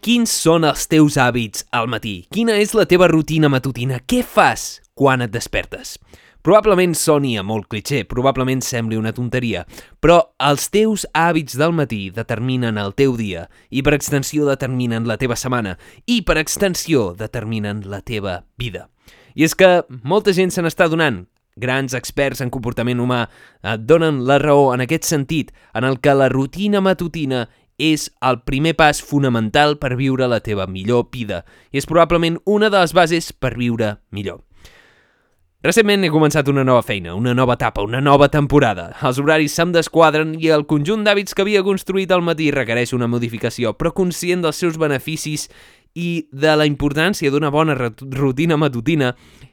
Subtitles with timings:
[0.00, 2.22] Quins són els teus hàbits al matí?
[2.32, 3.98] Quina és la teva rutina matutina?
[4.00, 5.98] Què fas quan et despertes?
[6.40, 9.66] Probablement soni a molt clitxer, probablement sembli una tonteria,
[10.00, 15.18] però els teus hàbits del matí determinen el teu dia i per extensió determinen la
[15.20, 15.76] teva setmana
[16.08, 18.86] i per extensió determinen la teva vida.
[19.36, 21.26] I és que molta gent se n'està donant,
[21.60, 23.26] grans experts en comportament humà
[23.60, 27.44] et donen la raó en aquest sentit, en el que la rutina matutina
[27.80, 32.68] és el primer pas fonamental per viure la teva millor vida i és probablement una
[32.68, 34.44] de les bases per viure millor.
[35.60, 38.86] Recentment he començat una nova feina, una nova etapa, una nova temporada.
[39.04, 43.08] Els horaris se'm desquadren i el conjunt d'hàbits que havia construït al matí requereix una
[43.12, 45.50] modificació, però conscient dels seus beneficis
[45.92, 49.12] i de la importància d'una bona rutina matutina,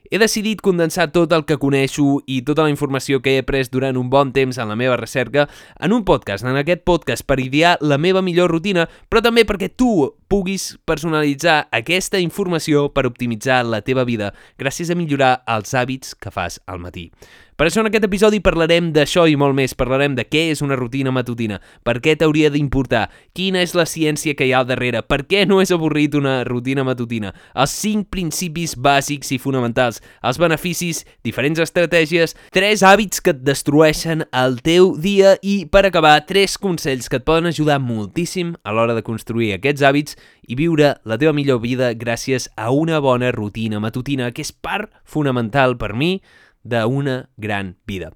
[0.09, 3.97] he decidit condensar tot el que coneixo i tota la informació que he après durant
[3.99, 5.47] un bon temps en la meva recerca
[5.79, 9.69] en un podcast, en aquest podcast per idear la meva millor rutina, però també perquè
[9.69, 16.15] tu puguis personalitzar aquesta informació per optimitzar la teva vida gràcies a millorar els hàbits
[16.19, 17.09] que fas al matí.
[17.57, 19.71] Per això en aquest episodi parlarem d'això i molt més.
[19.73, 24.35] Parlarem de què és una rutina matutina, per què t'hauria d'importar, quina és la ciència
[24.37, 28.11] que hi ha al darrere, per què no és avorrit una rutina matutina, els cinc
[28.13, 34.93] principis bàsics i fonamentals, els beneficis, diferents estratègies, tres hàbits que et destrueixen el teu
[35.01, 39.55] dia i, per acabar, tres consells que et poden ajudar moltíssim a l'hora de construir
[39.57, 40.16] aquests hàbits
[40.47, 44.91] i viure la teva millor vida gràcies a una bona rutina matutina, que és part
[45.03, 46.17] fonamental per mi
[46.63, 48.11] d'una gran vida.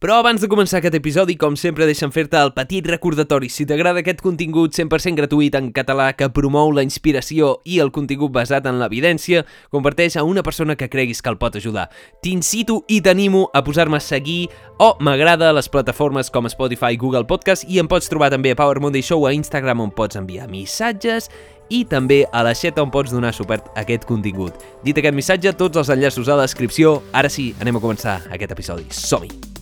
[0.00, 3.50] Però abans de començar aquest episodi, com sempre, deixa'm fer-te el petit recordatori.
[3.52, 8.32] Si t'agrada aquest contingut 100% gratuït en català que promou la inspiració i el contingut
[8.32, 11.90] basat en l'evidència, comparteix a una persona que creguis que el pot ajudar.
[12.24, 14.48] T'incito i t'animo a posar-me a seguir
[14.80, 18.56] o m'agrada a les plataformes com Spotify, Google Podcast i em pots trobar també a
[18.56, 21.28] Power Monday Show a Instagram on pots enviar missatges
[21.68, 24.56] i també a la xeta on pots donar suport a aquest contingut.
[24.80, 27.02] Dit aquest missatge, tots els enllaços a la descripció.
[27.12, 28.88] Ara sí, anem a començar aquest episodi.
[28.88, 29.59] Som-hi!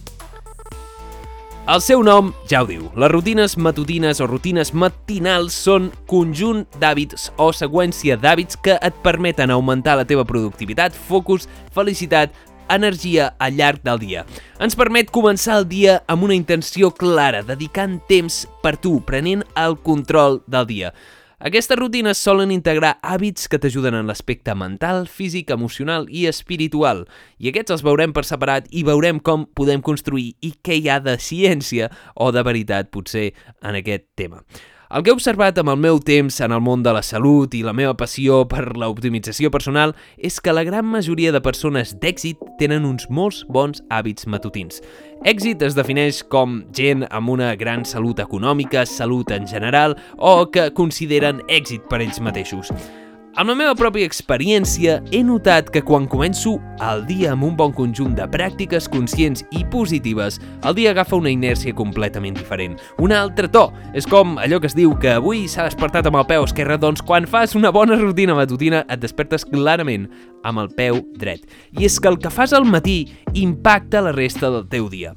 [1.68, 2.86] El seu nom ja ho diu.
[2.96, 9.52] Les rutines matutines o rutines matinals són conjunt d'hàbits o seqüència d'hàbits que et permeten
[9.52, 11.44] augmentar la teva productivitat, focus,
[11.76, 12.32] felicitat,
[12.72, 14.24] energia al llarg del dia.
[14.64, 19.76] Ens permet començar el dia amb una intenció clara, dedicant temps per tu, prenent el
[19.84, 20.96] control del dia.
[21.38, 27.04] Aquestes rutines solen integrar hàbits que t'ajuden en l'aspecte mental, físic, emocional i espiritual,
[27.38, 30.96] i aquests els veurem per separat i veurem com podem construir i què hi ha
[30.98, 33.28] de ciència o de veritat potser
[33.62, 34.42] en aquest tema.
[34.88, 37.58] El que he observat amb el meu temps en el món de la salut i
[37.60, 42.86] la meva passió per l'optimització personal és que la gran majoria de persones d'èxit tenen
[42.88, 44.80] uns molts bons hàbits matutins.
[45.28, 50.70] Èxit es defineix com gent amb una gran salut econòmica, salut en general o que
[50.72, 52.72] consideren èxit per ells mateixos.
[53.38, 57.70] Amb la meva pròpia experiència, he notat que quan començo el dia amb un bon
[57.70, 62.74] conjunt de pràctiques conscients i positives, el dia agafa una inèrcia completament diferent.
[62.98, 63.68] Un altre to.
[63.94, 66.98] És com allò que es diu que avui s'ha despertat amb el peu esquerre, doncs
[67.06, 70.10] quan fas una bona rutina matutina et despertes clarament
[70.42, 71.46] amb el peu dret.
[71.78, 73.04] I és que el que fas al matí
[73.38, 75.14] impacta la resta del teu dia.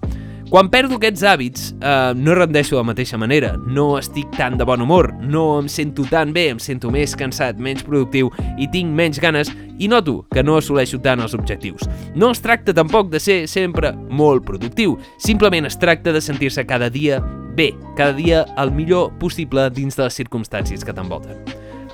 [0.51, 4.65] Quan perdo aquests hàbits, eh, no rendeixo de la mateixa manera, no estic tan de
[4.67, 8.27] bon humor, no em sento tan bé, em sento més cansat, menys productiu
[8.59, 9.47] i tinc menys ganes
[9.79, 11.87] i noto que no assoleixo tant els objectius.
[12.15, 16.89] No es tracta tampoc de ser sempre molt productiu, simplement es tracta de sentir-se cada
[16.89, 17.21] dia
[17.55, 21.39] bé, cada dia el millor possible dins de les circumstàncies que t'envolten.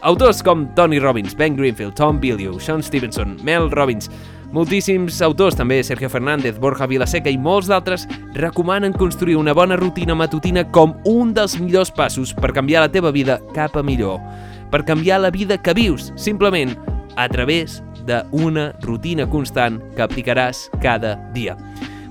[0.01, 4.09] Autors com Tony Robbins, Ben Greenfield, Tom Bilyeu, Sean Stevenson, Mel Robbins,
[4.55, 8.05] Moltíssims autors, també Sergio Fernández, Borja Vilaseca i molts d'altres,
[8.37, 13.11] recomanen construir una bona rutina matutina com un dels millors passos per canviar la teva
[13.11, 14.21] vida cap a millor.
[14.71, 16.77] Per canviar la vida que vius, simplement
[17.17, 21.57] a través d'una rutina constant que aplicaràs cada dia.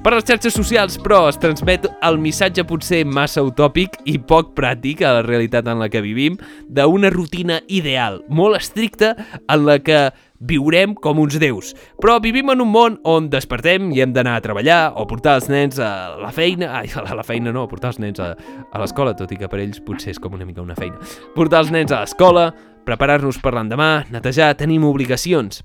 [0.06, 5.00] Per les xarxes socials, però, es transmet el missatge potser massa utòpic i poc pràctic
[5.03, 6.37] a la realitat en la que vivim
[6.70, 9.17] d'una rutina ideal, molt estricta,
[9.50, 10.05] en la que
[10.38, 11.73] viurem com uns déus.
[11.99, 15.50] Però vivim en un món on despertem i hem d'anar a treballar o portar els
[15.50, 15.91] nens a
[16.23, 16.70] la feina...
[16.85, 18.31] Ai, a la feina no, portar els nens a,
[18.70, 21.02] a l'escola, tot i que per ells potser és com una mica una feina.
[21.35, 22.52] Portar els nens a l'escola,
[22.87, 25.64] preparar-nos per l'endemà, netejar, tenim obligacions.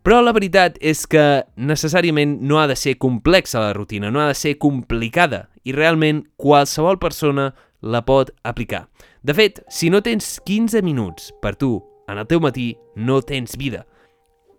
[0.00, 4.30] Però la veritat és que necessàriament no ha de ser complexa la rutina, no ha
[4.30, 7.50] de ser complicada i realment qualsevol persona
[7.84, 8.86] la pot aplicar.
[9.20, 11.74] De fet, si no tens 15 minuts per tu
[12.08, 13.84] en el teu matí, no tens vida.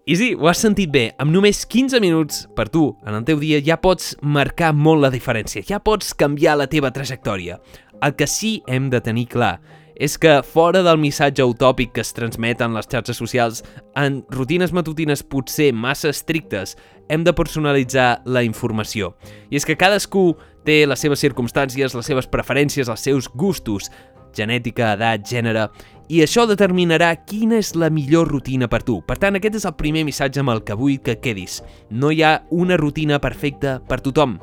[0.06, 3.42] I sí, ho has sentit bé, amb només 15 minuts per tu en el teu
[3.42, 7.58] dia ja pots marcar molt la diferència, ja pots canviar la teva trajectòria.
[8.02, 9.60] El que sí hem de tenir clar
[9.96, 13.64] és que fora del missatge utòpic que es transmet en les xarxes socials,
[13.96, 16.78] en rutines matutines potser massa estrictes,
[17.10, 19.16] hem de personalitzar la informació.
[19.52, 20.32] I és que cadascú
[20.66, 23.90] té les seves circumstàncies, les seves preferències, els seus gustos,
[24.36, 25.68] genètica, edat, gènere,
[26.12, 29.00] i això determinarà quina és la millor rutina per tu.
[29.08, 31.62] Per tant, aquest és el primer missatge amb el que vull que quedis.
[31.90, 34.40] No hi ha una rutina perfecta per tothom.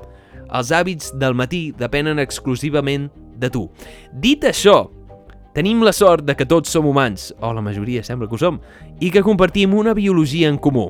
[0.49, 3.67] Els hàbits del matí depenen exclusivament de tu.
[4.17, 4.87] Dit això,
[5.59, 8.61] Tenim la sort de que tots som humans, o la majoria sembla que ho som,
[9.03, 10.85] i que compartim una biologia en comú.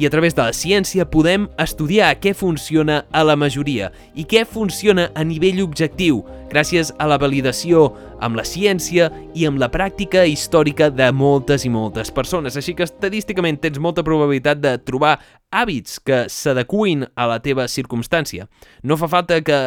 [0.00, 4.46] I a través de la ciència podem estudiar què funciona a la majoria i què
[4.48, 7.90] funciona a nivell objectiu, gràcies a la validació
[8.24, 12.56] amb la ciència i amb la pràctica històrica de moltes i moltes persones.
[12.56, 15.18] Així que estadísticament tens molta probabilitat de trobar
[15.52, 18.48] hàbits que s'adecuin a la teva circumstància.
[18.82, 19.66] No fa falta que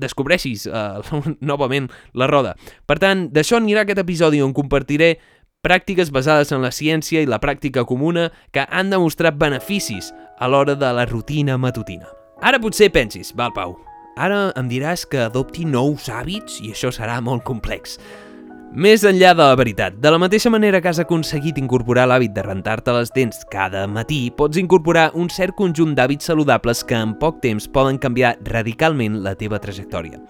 [0.00, 1.02] descobreixis uh,
[1.40, 2.56] novament la roda.
[2.86, 5.16] Per tant, d'això anirà aquest episodi on compartiré
[5.62, 10.74] pràctiques basades en la ciència i la pràctica comuna que han demostrat beneficis a l'hora
[10.74, 12.10] de la rutina matutina.
[12.42, 13.76] Ara potser pensis, val Pau,
[14.18, 18.00] ara em diràs que adopti nous hàbits i això serà molt complex.
[18.72, 22.40] Més enllà de la veritat, de la mateixa manera que has aconseguit incorporar l'hàbit de
[22.46, 27.42] rentar-te les dents cada matí, pots incorporar un cert conjunt d'hàbits saludables que en poc
[27.44, 30.22] temps poden canviar radicalment la teva trajectòria.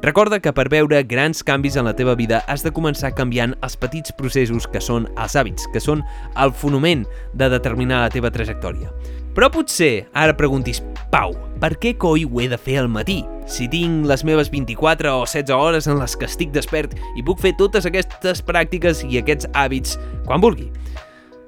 [0.00, 3.76] Recorda que per veure grans canvis en la teva vida has de començar canviant els
[3.76, 6.00] petits processos que són els hàbits, que són
[6.40, 7.04] el fonament
[7.36, 8.88] de determinar la teva trajectòria.
[9.34, 10.80] Però potser ara preguntis,
[11.10, 13.20] Pau, per què coi ho he de fer al matí?
[13.50, 17.42] Si tinc les meves 24 o 16 hores en les que estic despert i puc
[17.42, 20.70] fer totes aquestes pràctiques i aquests hàbits quan vulgui.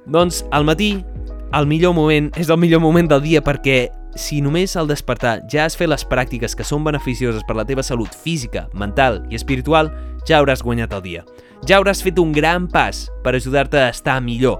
[0.07, 0.97] Doncs al matí,
[1.55, 3.87] el millor moment és el millor moment del dia perquè
[4.17, 7.85] si només al despertar ja has fet les pràctiques que són beneficioses per la teva
[7.87, 9.91] salut física, mental i espiritual,
[10.29, 11.25] ja hauràs guanyat el dia.
[11.69, 14.59] Ja hauràs fet un gran pas per ajudar-te a estar millor.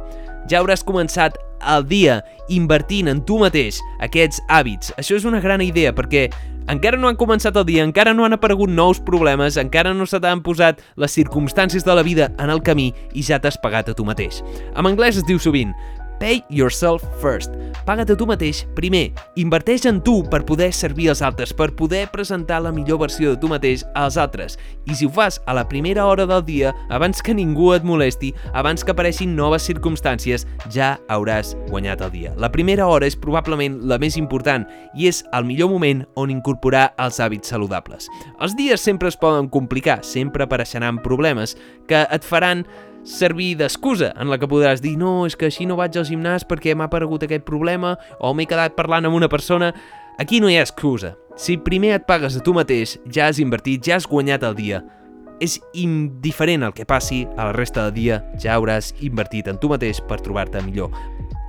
[0.51, 4.93] Ja hauràs començat al dia invertint en tu mateix aquests hàbits.
[4.99, 6.29] Això és una gran idea perquè
[6.71, 10.21] encara no han començat el dia, encara no han aparegut nous problemes, encara no se
[10.23, 13.97] t'han posat les circumstàncies de la vida en el camí i ja t'has pagat a
[13.99, 14.43] tu mateix.
[14.77, 15.75] En anglès es diu sovint
[16.23, 17.51] Pay yourself first.
[17.83, 19.09] Paga't a tu mateix primer.
[19.43, 23.41] Inverteix en tu per poder servir als altres, per poder presentar la millor versió de
[23.43, 24.55] tu mateix als altres.
[24.87, 28.31] I si ho fas a la primera hora del dia, abans que ningú et molesti,
[28.55, 32.37] abans que apareixin noves circumstàncies, ja hauràs guanyat el dia.
[32.39, 34.63] La primera hora és probablement la més important
[34.95, 38.07] i és el millor moment on incorporar els hàbits saludables.
[38.39, 41.59] Els dies sempre es poden complicar, sempre apareixeran problemes
[41.91, 42.63] que et faran
[43.05, 46.47] servir d'excusa en la que podràs dir no, és que així no vaig al gimnàs
[46.49, 49.73] perquè m'ha aparegut aquest problema o m'he quedat parlant amb una persona.
[50.19, 51.17] Aquí no hi ha excusa.
[51.37, 54.83] Si primer et pagues a tu mateix, ja has invertit, ja has guanyat el dia.
[55.43, 59.73] És indiferent el que passi a la resta del dia, ja hauràs invertit en tu
[59.73, 60.93] mateix per trobar-te millor.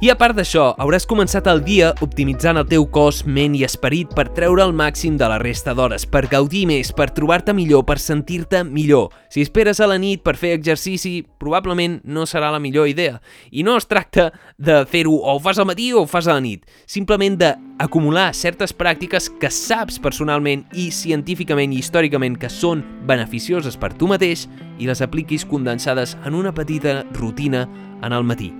[0.03, 4.09] I a part d'això, hauràs començat el dia optimitzant el teu cos, ment i esperit
[4.11, 7.95] per treure el màxim de la resta d'hores, per gaudir més, per trobar-te millor, per
[8.04, 9.13] sentir-te millor.
[9.31, 13.21] Si esperes a la nit per fer exercici, probablement no serà la millor idea.
[13.56, 16.35] I no es tracta de fer-ho o ho fas al matí o ho fas a
[16.35, 16.68] la nit.
[16.83, 23.94] Simplement d'acumular certes pràctiques que saps personalment i científicament i històricament que són beneficioses per
[23.95, 24.49] tu mateix
[24.83, 27.63] i les apliquis condensades en una petita rutina
[28.04, 28.51] en el matí.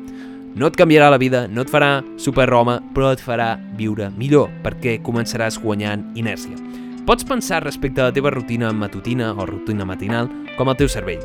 [0.56, 5.00] No et canviarà la vida, no et farà superhome, però et farà viure millor, perquè
[5.02, 6.60] començaràs guanyant inèrcia.
[7.08, 11.24] Pots pensar respecte a la teva rutina matutina o rutina matinal com el teu cervell.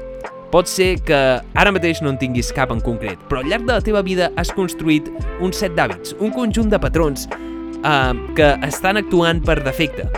[0.49, 1.19] Pot ser que
[1.61, 4.31] ara mateix no en tinguis cap en concret, però al llarg de la teva vida
[4.41, 5.13] has construït
[5.45, 10.09] un set d'hàbits, un conjunt de patrons eh, que estan actuant per defecte.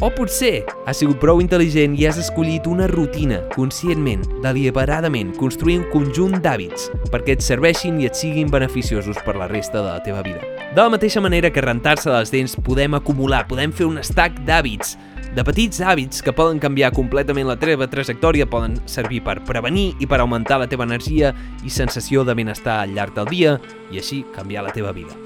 [0.00, 5.84] O potser has sigut prou intel·ligent i has escollit una rutina, conscientment, deliberadament, construir un
[5.92, 10.24] conjunt d'hàbits perquè et serveixin i et siguin beneficiosos per la resta de la teva
[10.24, 10.40] vida.
[10.72, 14.96] De la mateixa manera que rentar-se les dents podem acumular, podem fer un stack d'hàbits,
[15.36, 20.08] de petits hàbits que poden canviar completament la teva trajectòria, poden servir per prevenir i
[20.08, 21.32] per augmentar la teva energia
[21.64, 23.56] i sensació de benestar al llarg del dia
[23.92, 25.16] i així canviar la teva vida.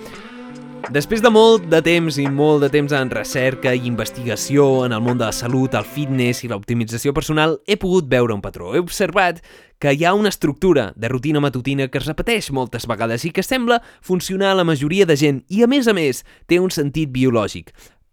[0.94, 5.00] Després de molt de temps i molt de temps en recerca i investigació en el
[5.02, 8.70] món de la salut, el fitness i l'optimització personal, he pogut veure un patró.
[8.70, 9.40] He observat
[9.82, 13.42] que hi ha una estructura de rutina matutina que es repeteix moltes vegades i que
[13.42, 17.10] sembla funcionar a la majoria de gent i, a més a més, té un sentit
[17.10, 17.72] biològic.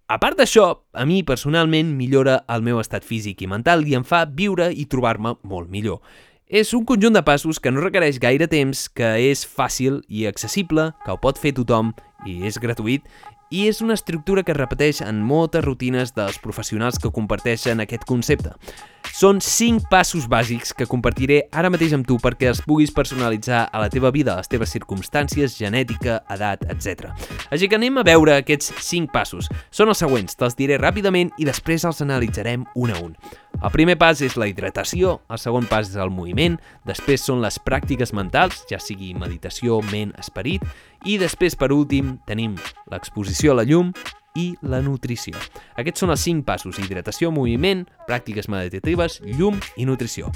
[0.09, 0.65] A part d'això,
[0.97, 4.87] a mi personalment millora el meu estat físic i mental i em fa viure i
[4.89, 6.01] trobar-me molt millor.
[6.49, 10.89] És un conjunt de passos que no requereix gaire temps, que és fàcil i accessible,
[11.05, 11.93] que ho pot fer tothom
[12.25, 13.07] i és gratuït
[13.53, 18.07] i és una estructura que es repeteix en moltes rutines dels professionals que comparteixen aquest
[18.09, 18.55] concepte.
[19.13, 23.83] Són 5 passos bàsics que compartiré ara mateix amb tu perquè els puguis personalitzar a
[23.83, 27.11] la teva vida, a les teves circumstàncies, genètica, edat, etc.
[27.53, 29.51] Així que anem a veure aquests 5 passos.
[29.69, 33.13] Són els següents, te'ls diré ràpidament i després els analitzarem un a un.
[33.61, 36.57] El primer pas és la hidratació, el segon pas és el moviment,
[36.87, 40.65] després són les pràctiques mentals, ja sigui meditació, ment, esperit,
[41.05, 42.57] i després, per últim, tenim
[42.91, 43.93] l'exposició a la llum
[44.35, 45.37] i la nutrició.
[45.77, 50.31] Aquests són els 5 passos, hidratació, moviment, pràctiques meditatives, llum i nutrició.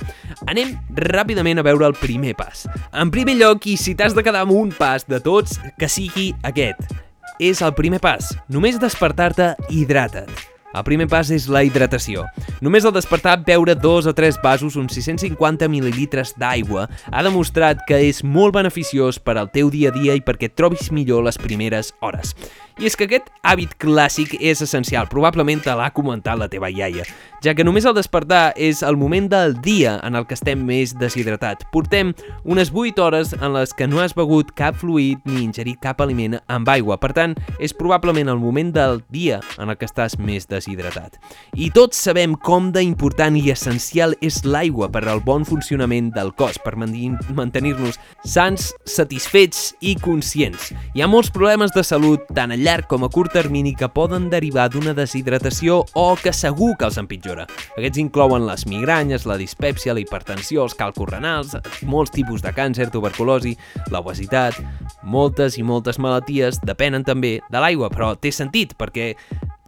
[0.47, 2.67] Anem ràpidament a veure el primer pas.
[2.93, 6.29] En primer lloc, i si t'has de quedar amb un pas de tots, que sigui
[6.47, 6.93] aquest.
[7.41, 8.31] És el primer pas.
[8.53, 10.56] Només despertar-te, hidrata't.
[10.77, 12.27] El primer pas és la hidratació.
[12.61, 17.99] Només al despertar beure dos o tres vasos, uns 650 mil·lilitres d'aigua, ha demostrat que
[18.09, 21.41] és molt beneficiós per al teu dia a dia i perquè et trobis millor les
[21.41, 22.35] primeres hores.
[22.77, 27.07] I és que aquest hàbit clàssic és essencial, probablement te l'ha comentat la teva iaia,
[27.41, 30.93] ja que només al despertar és el moment del dia en el que estem més
[30.93, 31.65] deshidratats.
[31.73, 32.11] Portem
[32.45, 36.37] unes 8 hores en les que no has begut cap fluid ni ingerit cap aliment
[36.45, 40.45] amb aigua, per tant, és probablement el moment del dia en el que estàs més
[40.45, 41.17] deshidratat.
[41.57, 46.61] I tots sabem com d'important i essencial és l'aigua per al bon funcionament del cos,
[46.61, 50.69] per mantenir-nos sans, satisfets i conscients.
[50.93, 54.25] Hi ha molts problemes de salut, tant a llarg com a curt termini que poden
[54.27, 57.45] derivar d'una deshidratació o que segur que els empitjora.
[57.77, 61.55] Aquests inclouen les migranyes, la dispèpsia, la hipertensió, els calcos renals,
[61.87, 63.55] molts tipus de càncer, tuberculosi,
[63.93, 64.59] l'obesitat...
[65.07, 69.13] Moltes i moltes malalties depenen també de l'aigua, però té sentit perquè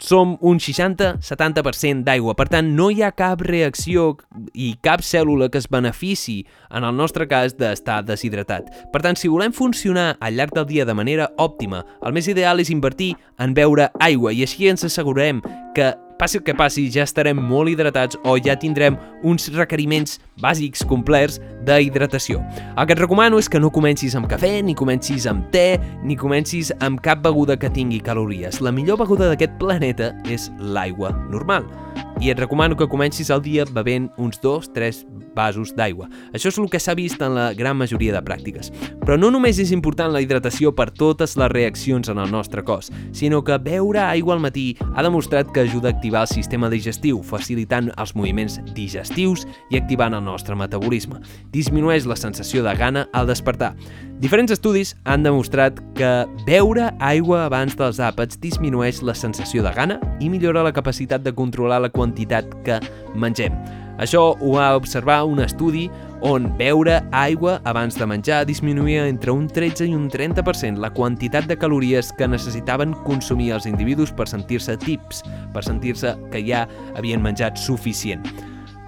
[0.03, 4.11] som un 60-70% d'aigua, per tant no hi ha cap reacció
[4.53, 6.41] i cap cèl·lula que es benefici,
[6.71, 8.69] en el nostre cas, d'estar deshidratat.
[8.93, 12.59] Per tant, si volem funcionar al llarg del dia de manera òptima, el més ideal
[12.59, 15.43] és invertir en beure aigua i així ens assegurem
[15.75, 20.83] que passi el que passi, ja estarem molt hidratats o ja tindrem uns requeriments bàsics
[20.87, 22.43] complerts d'hidratació.
[22.75, 26.19] El que et recomano és que no comencis amb cafè, ni comencis amb te, ni
[26.19, 28.59] comencis amb cap beguda que tingui calories.
[28.61, 31.67] La millor beguda d'aquest planeta és l'aigua normal.
[32.19, 36.09] I et recomano que comencis el dia bevent uns 2-3 vasos d'aigua.
[36.33, 38.71] Això és el que s'ha vist en la gran majoria de pràctiques.
[39.03, 42.91] Però no només és important la hidratació per totes les reaccions en el nostre cos,
[43.15, 47.23] sinó que beure aigua al matí ha demostrat que ajuda a activar el sistema digestiu,
[47.23, 51.23] facilitant els moviments digestius i activant el nostre metabolisme.
[51.55, 53.75] Disminueix la sensació de gana al despertar.
[54.19, 56.09] Diferents estudis han demostrat que
[56.43, 61.31] beure aigua abans dels àpats disminueix la sensació de gana i millora la capacitat de
[61.31, 62.79] controlar la quantitat que
[63.15, 63.55] mengem.
[63.99, 65.89] Això ho va observar un estudi
[66.23, 71.47] on beure aigua abans de menjar disminuïa entre un 13 i un 30% la quantitat
[71.47, 76.65] de calories que necessitaven consumir els individus per sentir-se tips, per sentir-se que ja
[76.95, 78.23] havien menjat suficient.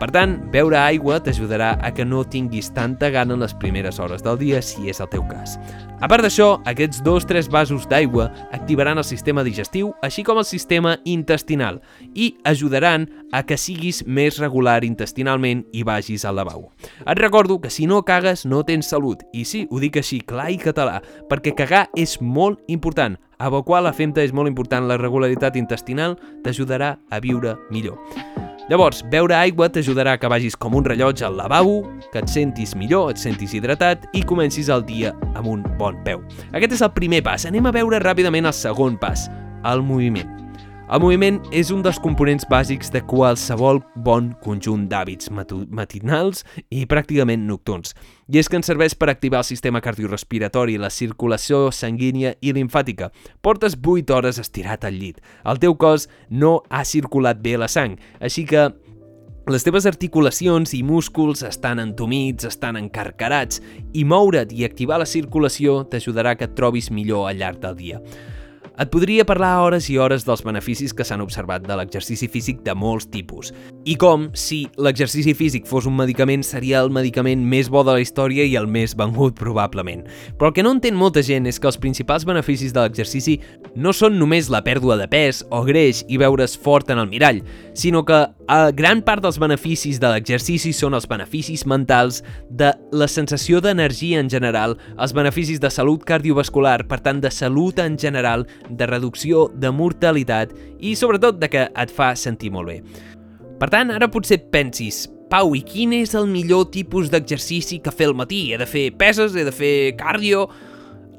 [0.01, 4.23] Per tant, beure aigua t'ajudarà a que no tinguis tanta gana en les primeres hores
[4.25, 5.59] del dia si és el teu cas.
[6.01, 10.47] A part d'això, aquests dos tres vasos d'aigua activaran el sistema digestiu, així com el
[10.49, 11.83] sistema intestinal,
[12.17, 16.71] i ajudaran a que siguis més regular intestinalment i vagis al lavabo.
[17.05, 20.49] Et recordo que si no cagues no tens salut, i sí, ho dic així clar
[20.49, 23.21] i català, perquè cagar és molt important.
[23.37, 28.01] Evacuar la femta és molt important, la regularitat intestinal t'ajudarà a viure millor.
[28.71, 31.81] Llavors, beure aigua t'ajudarà que vagis com un rellotge al lavabo,
[32.13, 36.23] que et sentis millor, et sentis hidratat i comencis el dia amb un bon peu.
[36.55, 37.43] Aquest és el primer pas.
[37.49, 39.27] Anem a veure ràpidament el segon pas,
[39.67, 40.40] el moviment.
[40.91, 47.45] El moviment és un dels components bàsics de qualsevol bon conjunt d'hàbits matinals i pràcticament
[47.47, 47.93] nocturns.
[48.27, 53.07] I és que ens serveix per activar el sistema cardiorrespiratori, la circulació sanguínia i linfàtica.
[53.39, 55.21] Portes 8 hores estirat al llit.
[55.47, 58.67] El teu cos no ha circulat bé la sang, així que
[59.47, 63.63] les teves articulacions i músculs estan entomits, estan encarcarats,
[63.95, 68.03] i moure't i activar la circulació t'ajudarà que et trobis millor al llarg del dia.
[68.81, 72.73] Et podria parlar hores i hores dels beneficis que s'han observat de l'exercici físic de
[72.73, 73.51] molts tipus.
[73.85, 78.01] I com, si l'exercici físic fos un medicament, seria el medicament més bo de la
[78.01, 80.01] història i el més vengut, probablement.
[80.33, 83.37] Però el que no entén molta gent és que els principals beneficis de l'exercici
[83.77, 87.43] no són només la pèrdua de pes o greix i veure's fort en el mirall,
[87.77, 93.07] sinó que a gran part dels beneficis de l'exercici són els beneficis mentals, de la
[93.07, 98.43] sensació d'energia en general, els beneficis de salut cardiovascular, per tant de salut en general,
[98.77, 102.81] de reducció de mortalitat i sobretot de que et fa sentir molt bé.
[103.61, 107.93] Per tant, ara potser et pensis, Pau, i quin és el millor tipus d'exercici que
[107.95, 108.49] fer al matí?
[108.51, 109.37] He de fer peses?
[109.37, 110.49] He de fer cardio?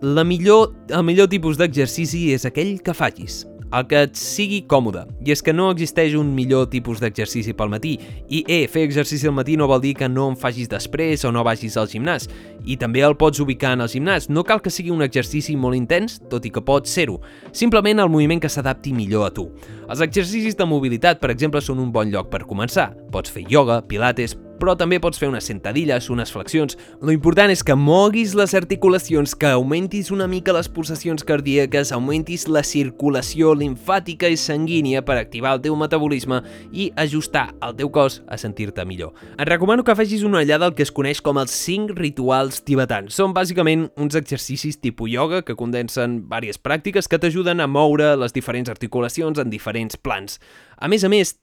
[0.02, 5.05] La millor, el millor tipus d'exercici és aquell que facis, el que et sigui còmode.
[5.25, 7.97] I és que no existeix un millor tipus d'exercici pel matí.
[8.29, 11.33] I, eh, fer exercici al matí no vol dir que no en facis després o
[11.33, 12.29] no vagis al gimnàs.
[12.64, 14.29] I també el pots ubicar en el gimnàs.
[14.29, 17.21] No cal que sigui un exercici molt intens, tot i que pot ser-ho.
[17.52, 19.50] Simplement el moviment que s'adapti millor a tu.
[19.88, 22.93] Els exercicis de mobilitat, per exemple, són un bon lloc per començar.
[23.12, 26.76] Pots fer ioga, pilates, però també pots fer unes sentadilles, unes flexions.
[27.02, 32.47] Lo important és que moguis les articulacions, que augmentis una mica les pulsacions cardíaques, augmentis
[32.47, 36.38] la circulació linfàtica i sanguínia per activar el teu metabolisme
[36.71, 39.16] i ajustar el teu cos a sentir-te millor.
[39.35, 43.16] Et recomano que facis una ullada al que es coneix com els 5 rituals tibetans.
[43.19, 48.37] Són bàsicament uns exercicis tipus yoga que condensen diverses pràctiques que t'ajuden a moure les
[48.37, 50.38] diferents articulacions en diferents plans.
[50.78, 51.35] A més a més,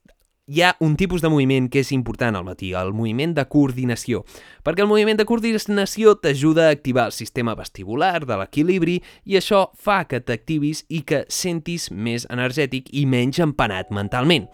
[0.49, 4.23] hi ha un tipus de moviment que és important al matí, el moviment de coordinació,
[4.65, 8.97] perquè el moviment de coordinació t'ajuda a activar el sistema vestibular de l'equilibri
[9.29, 14.49] i això fa que t'activis i que sentis més energètic i menys empanat mentalment.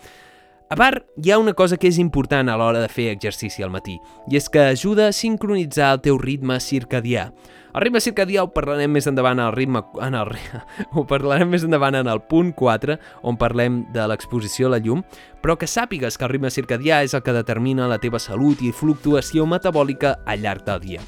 [0.68, 3.72] A part, hi ha una cosa que és important a l'hora de fer exercici al
[3.72, 3.96] matí,
[4.28, 7.30] i és que ajuda a sincronitzar el teu ritme circadià.
[7.76, 10.30] El ritme circadià ho parlarem més endavant al ritme, en el,
[10.96, 12.96] ho parlarem més endavant en el punt 4,
[13.28, 15.02] on parlem de l'exposició a la llum,
[15.44, 18.72] però que sàpigues que el ritme circadià és el que determina la teva salut i
[18.72, 21.04] fluctuació metabòlica al llarg del dia.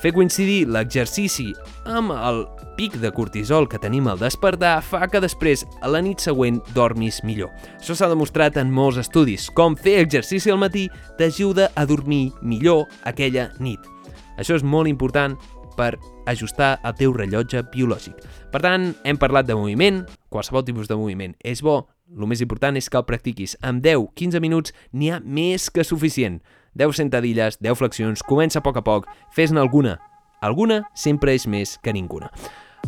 [0.00, 1.50] Fer coincidir l'exercici
[1.84, 2.46] amb el
[2.80, 7.20] pic de cortisol que tenim al despertar fa que després, a la nit següent, dormis
[7.20, 7.52] millor.
[7.76, 9.50] Això s'ha demostrat en molts estudis.
[9.52, 10.88] Com fer exercici al matí
[11.20, 13.92] t'ajuda a dormir millor aquella nit.
[14.40, 15.36] Això és molt important
[15.76, 15.96] per
[16.30, 18.22] ajustar el teu rellotge biològic.
[18.52, 20.02] Per tant, hem parlat de moviment,
[20.32, 23.56] qualsevol tipus de moviment és bo, el més important és que el practiquis.
[23.64, 26.40] Amb 10-15 minuts n'hi ha més que suficient.
[26.78, 29.98] 10 sentadilles, 10 flexions, comença a poc a poc, fes-ne alguna.
[30.42, 32.32] Alguna sempre és més que ninguna.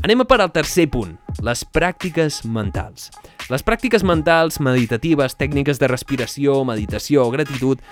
[0.02, 3.10] Anem a per al tercer punt, les pràctiques mentals.
[3.52, 7.82] Les pràctiques mentals, meditatives, tècniques de respiració, meditació o gratitud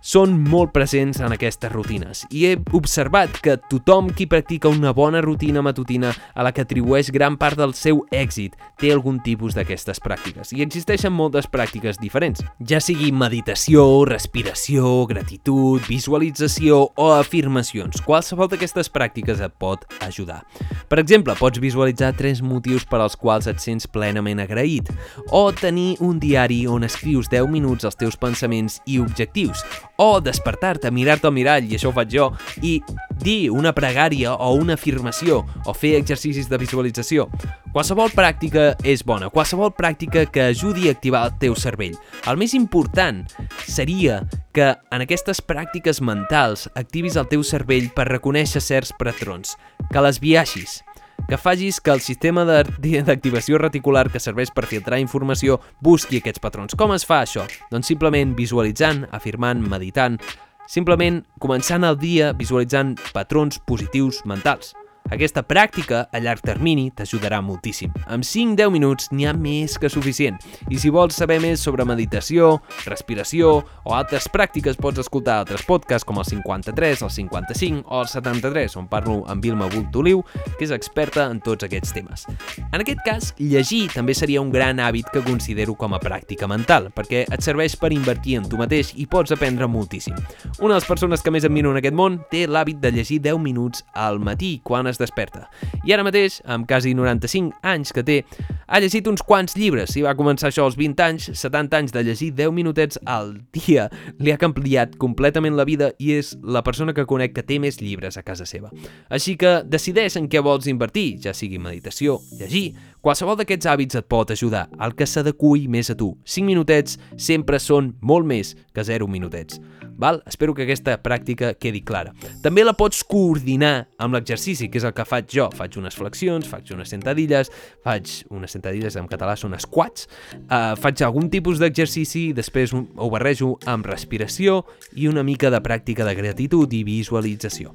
[0.00, 5.20] són molt presents en aquestes rutines i he observat que tothom qui practica una bona
[5.20, 10.00] rutina matutina a la que atribueix gran part del seu èxit té algun tipus d'aquestes
[10.00, 18.00] pràctiques i existeixen moltes pràctiques diferents, ja sigui meditació, respiració, gratitud, visualització o afirmacions.
[18.06, 20.40] Qualsevol d'aquestes pràctiques et pot ajudar.
[20.88, 24.93] Per exemple, pots visualitzar tres motius per als quals et sents plenament agraït
[25.30, 29.64] o tenir un diari on escrius 10 minuts els teus pensaments i objectius
[29.96, 32.30] o despertar-te, mirar-te al mirall, i això ho faig jo,
[32.62, 32.80] i
[33.22, 37.28] dir una pregària o una afirmació o fer exercicis de visualització.
[37.74, 41.96] Qualsevol pràctica és bona, qualsevol pràctica que ajudi a activar el teu cervell.
[42.26, 43.24] El més important
[43.66, 44.20] seria
[44.54, 49.56] que en aquestes pràctiques mentals activis el teu cervell per reconèixer certs patrons,
[49.90, 50.82] que les viaixis,
[51.28, 56.76] que facis que el sistema d'activació reticular que serveix per filtrar informació busqui aquests patrons.
[56.76, 57.48] Com es fa això?
[57.72, 60.20] Doncs simplement visualitzant, afirmant, meditant,
[60.68, 64.74] simplement començant el dia visualitzant patrons positius mentals.
[65.12, 67.90] Aquesta pràctica a llarg termini t'ajudarà moltíssim.
[68.08, 70.38] Amb 5-10 minuts n'hi ha més que suficient.
[70.72, 72.54] I si vols saber més sobre meditació,
[72.86, 73.50] respiració
[73.84, 78.78] o altres pràctiques pots escoltar altres podcasts com el 53, el 55 o el 73,
[78.80, 80.22] on parlo amb Vilma Bultoliu,
[80.56, 82.24] que és experta en tots aquests temes.
[82.64, 86.88] En aquest cas, llegir també seria un gran hàbit que considero com a pràctica mental,
[86.96, 90.16] perquè et serveix per invertir en tu mateix i pots aprendre moltíssim.
[90.62, 93.44] Una de les persones que més admiro en aquest món té l'hàbit de llegir 10
[93.44, 95.48] minuts al matí quan es desperta.
[95.84, 98.18] I ara mateix, amb quasi 95 anys que té,
[98.66, 99.92] ha llegit uns quants llibres.
[99.94, 103.88] Si va començar això als 20 anys, 70 anys de llegir 10 minutets al dia
[104.18, 107.80] li ha canviat completament la vida i és la persona que conec que té més
[107.82, 108.72] llibres a casa seva.
[109.08, 112.72] Així que decideix en què vols invertir, ja sigui meditació, llegir,
[113.04, 116.14] qualsevol d'aquests hàbits et pot ajudar, el que s'adequi més a tu.
[116.24, 119.60] 5 minutets sempre són molt més que 0 minutets.
[119.96, 120.22] Val?
[120.26, 122.14] Espero que aquesta pràctica quedi clara.
[122.42, 125.48] També la pots coordinar amb l'exercici, que és el que faig jo.
[125.54, 127.50] Faig unes flexions, faig unes sentadilles,
[127.84, 130.08] faig unes sentadilles en català són squats,
[130.46, 134.62] uh, faig algun tipus d'exercici, després ho barrejo amb respiració
[134.98, 137.74] i una mica de pràctica de gratitud i visualització.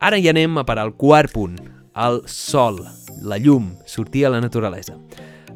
[0.00, 1.58] Ara ja anem a parar el quart punt,
[2.00, 2.80] el sol,
[3.20, 4.96] la llum, sortir a la naturalesa.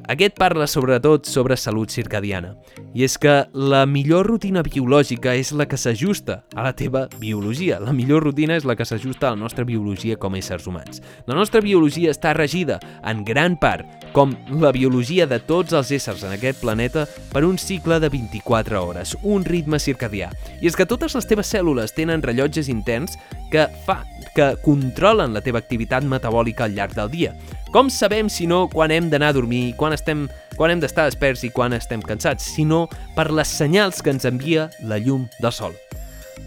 [0.05, 2.51] Aquest parla sobretot sobre salut circadiana,
[2.93, 7.79] i és que la millor rutina biològica és la que s'ajusta a la teva biologia.
[7.81, 11.01] La millor rutina és la que s'ajusta a la nostra biologia com a éssers humans.
[11.25, 16.23] La nostra biologia està regida, en gran part, com la biologia de tots els éssers
[16.25, 20.31] en aquest planeta, per un cicle de 24 hores, un ritme circadià.
[20.63, 23.19] I és que totes les teves cèl·lules tenen rellotges interns
[23.51, 27.35] que fa que controlen la teva activitat metabòlica al llarg del dia.
[27.75, 31.43] Com sabem, si no, quan hem d'anar a dormir, quan, estem, quan hem d'estar desperts
[31.47, 32.85] i quan estem cansats, sinó
[33.19, 35.75] per les senyals que ens envia la llum del sol.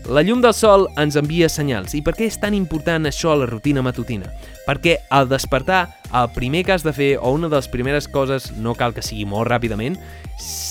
[0.07, 1.91] La llum del sol ens envia senyals.
[1.97, 4.29] I per què és tan important això a la rutina matutina?
[4.63, 5.81] Perquè al despertar,
[6.15, 9.03] el primer que has de fer, o una de les primeres coses, no cal que
[9.03, 9.99] sigui molt ràpidament,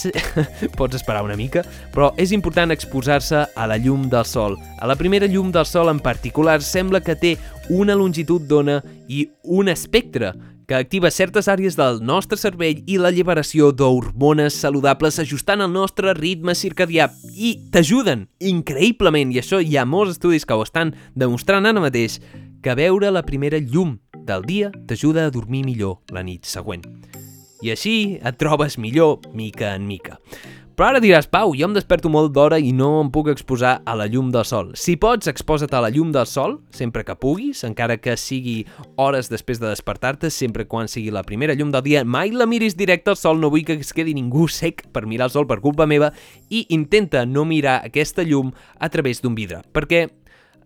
[0.79, 4.57] pots esperar una mica, però és important exposar-se a la llum del sol.
[4.81, 7.37] A la primera llum del sol en particular sembla que té
[7.69, 10.33] una longitud d'ona i un espectre
[10.67, 16.57] que activa certes àrees del nostre cervell i l'alliberació d'hormones saludables ajustant el nostre ritme
[16.59, 21.81] circadià i t'ajuden increïblement, i això hi ha molts estudis que ho estan demostrant ara
[21.81, 22.19] mateix,
[22.63, 26.83] que veure la primera llum del dia t'ajuda a dormir millor la nit següent.
[27.63, 30.19] I així et trobes millor mica en mica.
[30.77, 33.95] Però ara diràs, Pau, jo em desperto molt d'hora i no em puc exposar a
[33.97, 34.75] la llum del sol.
[34.77, 38.59] Si pots, exposa't a la llum del sol, sempre que puguis, encara que sigui
[39.01, 42.05] hores després de despertar-te, sempre quan sigui la primera llum del dia.
[42.05, 45.31] Mai la miris directe al sol, no vull que es quedi ningú sec per mirar
[45.31, 46.13] el sol per culpa meva,
[46.53, 50.11] i intenta no mirar aquesta llum a través d'un vidre, perquè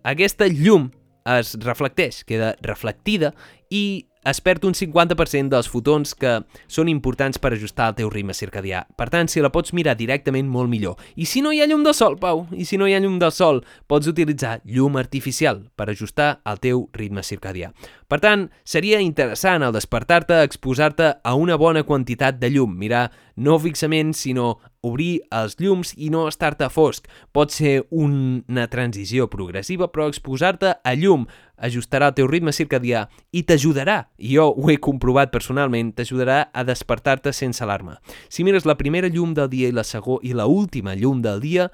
[0.02, 0.90] aquesta llum
[1.38, 3.30] es reflecteix, queda reflectida
[3.70, 8.36] i es perd un 50% dels fotons que són importants per ajustar el teu ritme
[8.36, 8.82] circadià.
[8.96, 10.98] Per tant, si la pots mirar directament, molt millor.
[11.16, 13.18] I si no hi ha llum del sol, Pau, i si no hi ha llum
[13.20, 17.72] del sol, pots utilitzar llum artificial per ajustar el teu ritme circadià.
[18.10, 23.08] Per tant, seria interessant al despertar-te exposar-te a una bona quantitat de llum, mirar
[23.40, 27.06] no fixament, sinó obrir els llums i no estar-te fosc.
[27.32, 31.26] Pot ser una transició progressiva, però exposar-te a llum
[31.60, 37.32] ajustarà el teu ritme circadià i t'ajudarà, jo ho he comprovat personalment, t'ajudarà a despertar-te
[37.36, 37.98] sense alarma.
[38.28, 41.40] Si mires la primera llum del dia i la segona i la última llum del
[41.44, 41.70] dia,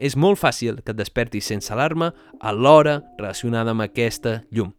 [0.00, 4.72] és molt fàcil que et despertis sense alarma a l'hora relacionada amb aquesta llum.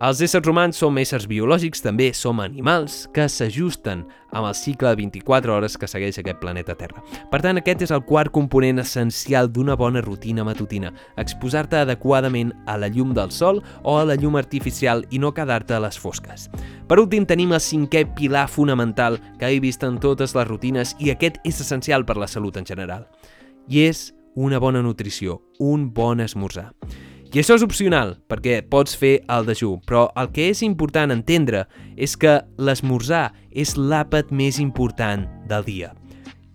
[0.00, 4.96] Els éssers humans som éssers biològics, també som animals que s'ajusten amb el cicle de
[4.96, 7.02] 24 hores que segueix aquest planeta Terra.
[7.28, 12.78] Per tant, aquest és el quart component essencial d'una bona rutina matutina, exposar-te adequadament a
[12.80, 16.48] la llum del sol o a la llum artificial i no quedar-te a les fosques.
[16.88, 21.12] Per últim, tenim el cinquè pilar fonamental que he vist en totes les rutines i
[21.12, 23.04] aquest és essencial per la salut en general.
[23.68, 26.70] I és una bona nutrició, un bon esmorzar.
[27.30, 31.60] I això és opcional, perquè pots fer el dejú, però el que és important entendre
[31.94, 35.92] és que l'esmorzar és l'àpat més important del dia.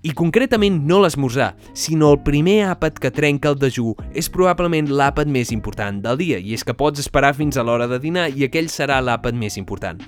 [0.04, 5.32] I concretament no l'esmorzar, sinó el primer àpat que trenca el dejú és probablement l'àpat
[5.32, 8.44] més important del dia, i és que pots esperar fins a l'hora de dinar i
[8.44, 10.04] aquell serà l'àpat més important.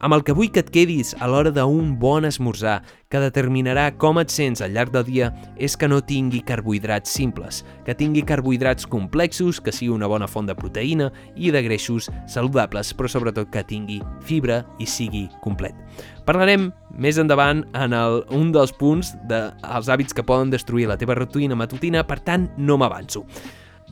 [0.00, 2.78] Amb el que vull que et quedis a l'hora d'un bon esmorzar
[3.12, 5.28] que determinarà com et sents al llarg del dia
[5.60, 10.48] és que no tingui carbohidrats simples, que tingui carbohidrats complexos, que sigui una bona font
[10.48, 15.76] de proteïna i de greixos saludables, però sobretot que tingui fibra i sigui complet.
[16.24, 20.96] Parlarem més endavant en el, un dels punts dels de, hàbits que poden destruir la
[20.96, 23.26] teva rutina matutina, per tant no m'avanço.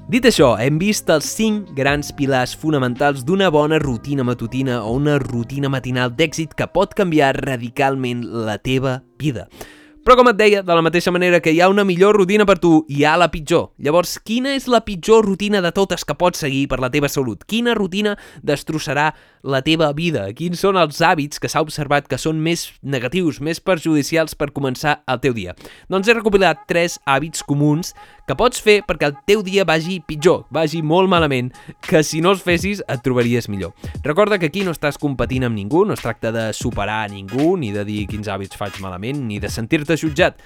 [0.08, 5.18] Dit això, hem vist els 5 grans pilars fonamentals d'una bona rutina matutina o una
[5.20, 9.44] rutina matinal d'èxit que pot canviar radicalment la teva vida.
[10.08, 12.54] Però com et deia, de la mateixa manera que hi ha una millor rutina per
[12.56, 13.74] tu, hi ha la pitjor.
[13.84, 17.44] Llavors, quina és la pitjor rutina de totes que pots seguir per la teva salut?
[17.44, 19.10] Quina rutina destrossarà
[19.44, 20.22] la teva vida?
[20.32, 25.02] Quins són els hàbits que s'ha observat que són més negatius, més perjudicials per començar
[25.04, 25.52] el teu dia?
[25.92, 27.92] Doncs he recopilat tres hàbits comuns
[28.28, 31.48] que pots fer perquè el teu dia vagi pitjor, vagi molt malament,
[31.80, 33.72] que si no els fessis et trobaries millor.
[34.04, 37.54] Recorda que aquí no estàs competint amb ningú, no es tracta de superar a ningú,
[37.56, 40.36] ni de dir quins hàbits faig malament, ni de sentir-te jutjat.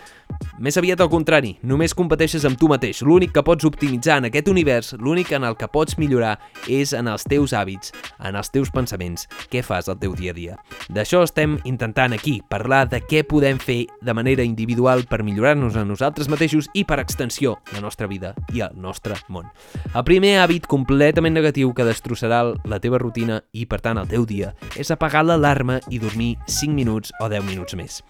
[0.63, 3.03] Més aviat al contrari, només competeixes amb tu mateix.
[3.03, 6.37] L'únic que pots optimitzar en aquest univers, l'únic en el que pots millorar,
[6.71, 7.91] és en els teus hàbits,
[8.23, 10.57] en els teus pensaments, què fas al teu dia a dia.
[10.87, 15.85] D'això estem intentant aquí, parlar de què podem fer de manera individual per millorar-nos a
[15.89, 19.49] nosaltres mateixos i per extensió la nostra vida i el nostre món.
[19.95, 24.27] El primer hàbit completament negatiu que destrossarà la teva rutina i, per tant, el teu
[24.29, 28.01] dia és apagar l'alarma i dormir 5 minuts o 10 minuts més.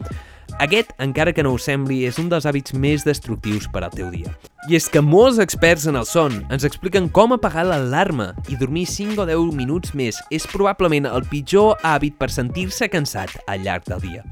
[0.60, 4.10] Aquest, encara que no ho sembli, és un dels hàbits més destructius per al teu
[4.12, 4.32] dia.
[4.68, 8.84] I és que molts experts en el son ens expliquen com apagar l'alarma i dormir
[8.86, 13.88] 5 o 10 minuts més és probablement el pitjor hàbit per sentir-se cansat al llarg
[13.88, 14.22] del dia.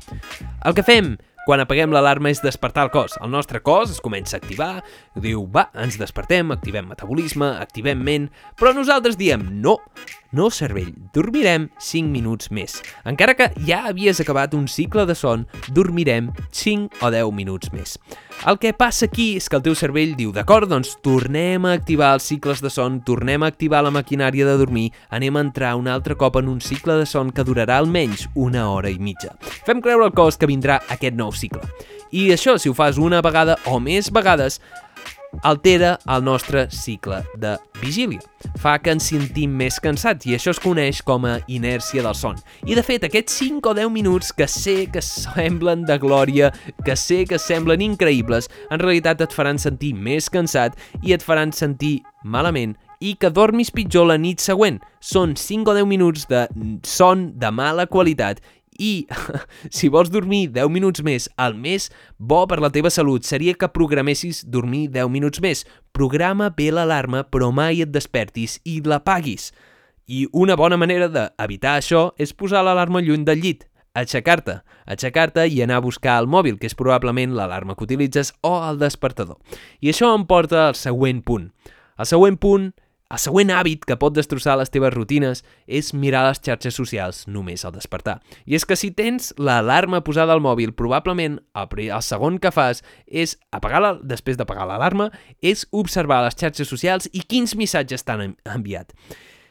[0.63, 1.17] El que fem
[1.47, 3.17] quan apaguem l'alarma és despertar el cos.
[3.23, 4.85] El nostre cos es comença a activar,
[5.17, 8.29] diu, va, ens despertem, activem metabolisme, activem ment,
[8.61, 9.79] però nosaltres diem, no,
[10.37, 12.81] no, cervell, dormirem 5 minuts més.
[13.09, 17.97] Encara que ja havies acabat un cicle de son, dormirem 5 o 10 minuts més.
[18.49, 22.15] El que passa aquí és que el teu cervell diu, d'acord, doncs tornem a activar
[22.17, 25.91] els cicles de son, tornem a activar la maquinària de dormir, anem a entrar un
[25.93, 29.35] altre cop en un cicle de son que durarà almenys una hora i mitja.
[29.67, 31.61] Fem creure al cos que vindrà aquest nou cicle.
[32.17, 34.57] I això, si ho fas una vegada o més vegades,
[35.43, 38.21] altera el nostre cicle de vigília.
[38.61, 42.39] Fa que ens sentim més cansats i això es coneix com a inèrcia del son.
[42.67, 46.53] I de fet, aquests 5 o 10 minuts que sé que semblen de glòria,
[46.85, 51.53] que sé que semblen increïbles, en realitat et faran sentir més cansat i et faran
[51.53, 54.79] sentir malament i que dormis pitjor la nit següent.
[55.01, 56.45] Són 5 o 10 minuts de
[56.85, 58.43] son de mala qualitat
[58.81, 59.07] i
[59.77, 63.69] si vols dormir 10 minuts més al mes, bo per la teva salut seria que
[63.69, 65.67] programessis dormir 10 minuts més.
[65.93, 69.51] Programa bé l'alarma, però mai et despertis i la paguis.
[70.11, 75.61] I una bona manera d'evitar això és posar l'alarma lluny del llit, aixecar-te, aixecar-te i
[75.63, 79.39] anar a buscar el mòbil, que és probablement l'alarma que utilitzes, o el despertador.
[79.81, 81.51] I això em porta al següent punt.
[82.01, 82.71] El següent punt
[83.11, 87.65] el següent hàbit que pot destrossar les teves rutines és mirar les xarxes socials només
[87.67, 88.21] al despertar.
[88.47, 92.85] I és que si tens l'alarma posada al mòbil, probablement el, el segon que fas
[93.07, 95.11] és apagar-la, després d'apagar l'alarma,
[95.43, 98.95] és observar les xarxes socials i quins missatges t'han enviat.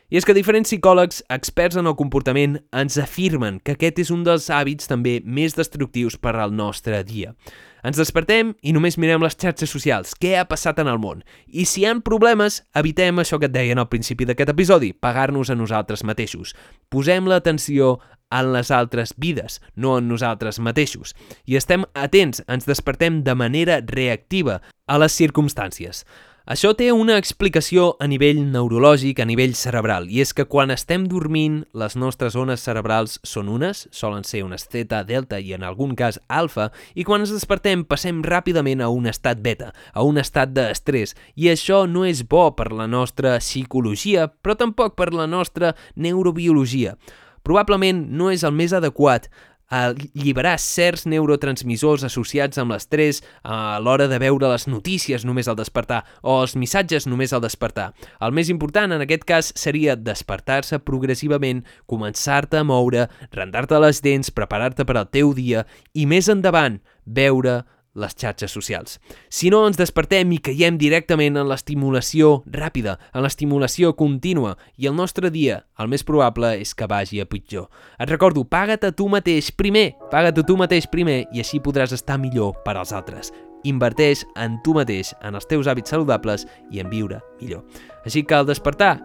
[0.10, 4.24] I és que diferents psicòlegs experts en el comportament ens afirmen que aquest és un
[4.26, 7.36] dels hàbits també més destructius per al nostre dia.
[7.83, 11.23] Ens despertem i només mirem les xarxes socials, què ha passat en el món.
[11.47, 15.49] I si hi ha problemes, evitem això que et deien al principi d'aquest episodi, pagar-nos
[15.49, 16.55] a nosaltres mateixos.
[16.89, 17.97] Posem l'atenció
[18.29, 21.15] en les altres vides, no en nosaltres mateixos.
[21.45, 26.03] I estem atents, ens despertem de manera reactiva a les circumstàncies.
[26.49, 31.03] Això té una explicació a nivell neurològic, a nivell cerebral, i és que quan estem
[31.05, 35.93] dormint, les nostres ones cerebrals són unes, solen ser unes theta, delta i en algun
[35.93, 40.49] cas alfa, i quan ens despertem passem ràpidament a un estat beta, a un estat
[40.57, 45.75] d'estrès, i això no és bo per la nostra psicologia, però tampoc per la nostra
[45.93, 46.97] neurobiologia.
[47.45, 49.29] Probablement no és el més adequat
[49.69, 56.03] alliberar certs neurotransmissors associats amb l'estrès a l'hora de veure les notícies només al despertar
[56.21, 57.91] o els missatges només al despertar.
[58.19, 64.34] El més important en aquest cas seria despertar-se progressivament, començar-te a moure, rendar-te les dents,
[64.34, 67.62] preparar-te per al teu dia i més endavant veure
[67.99, 68.97] les xarxes socials.
[69.29, 74.95] Si no ens despertem i caiem directament en l'estimulació ràpida, en l'estimulació contínua, i el
[74.95, 77.67] nostre dia, el més probable és que vagi a pitjor.
[77.99, 81.93] Et recordo, paga't a tu mateix primer, paga't a tu mateix primer i així podràs
[81.95, 83.33] estar millor per als altres.
[83.67, 87.65] Inverteix en tu mateix, en els teus hàbits saludables i en viure millor.
[88.05, 88.97] Així que al despertar,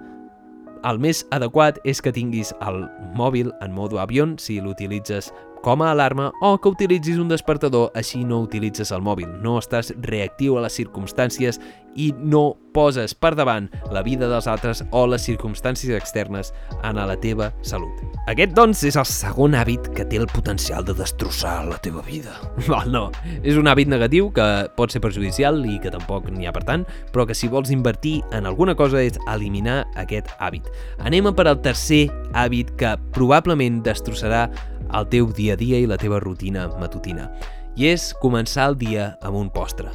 [0.85, 2.85] el més adequat és que tinguis el
[3.17, 5.33] mòbil en modo avió si l'utilitzes
[5.65, 9.95] com a alarma o que utilitzis un despertador, així no utilitzes el mòbil, no estàs
[10.05, 11.57] reactiu a les circumstàncies
[11.97, 16.51] i no poses per davant la vida dels altres o les circumstàncies externes
[16.83, 18.03] en la teva salut.
[18.31, 22.35] Aquest, doncs, és el segon hàbit que té el potencial de destrossar la teva vida.
[22.71, 23.05] Val, no,
[23.43, 26.87] és un hàbit negatiu que pot ser perjudicial i que tampoc n'hi ha per tant,
[27.15, 30.71] però que si vols invertir en alguna cosa és eliminar aquest hàbit.
[31.05, 34.49] Anem a per al tercer hàbit que probablement destrossarà
[34.95, 37.31] el teu dia a dia i la teva rutina matutina.
[37.75, 39.91] I és començar el dia amb un postre.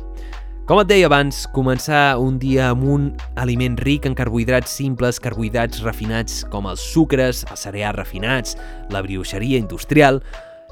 [0.70, 3.06] Com et deia abans, començar un dia amb un
[3.42, 8.54] aliment ric en carbohidrats simples, carbohidrats refinats com els sucres, els cereals refinats,
[8.94, 10.22] la brioixeria industrial,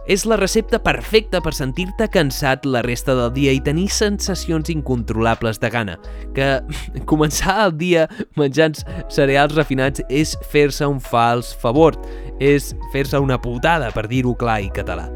[0.05, 5.57] és la recepta perfecta per sentir-te cansat la resta del dia i tenir sensacions incontrolables
[5.65, 5.97] de gana,
[6.37, 6.51] que
[7.09, 8.05] començar el dia
[8.37, 8.77] menjant
[9.09, 11.97] cereals refinats és fer-se un fals favor,
[12.37, 15.09] és fer-se una putada, per dir-ho clar i català.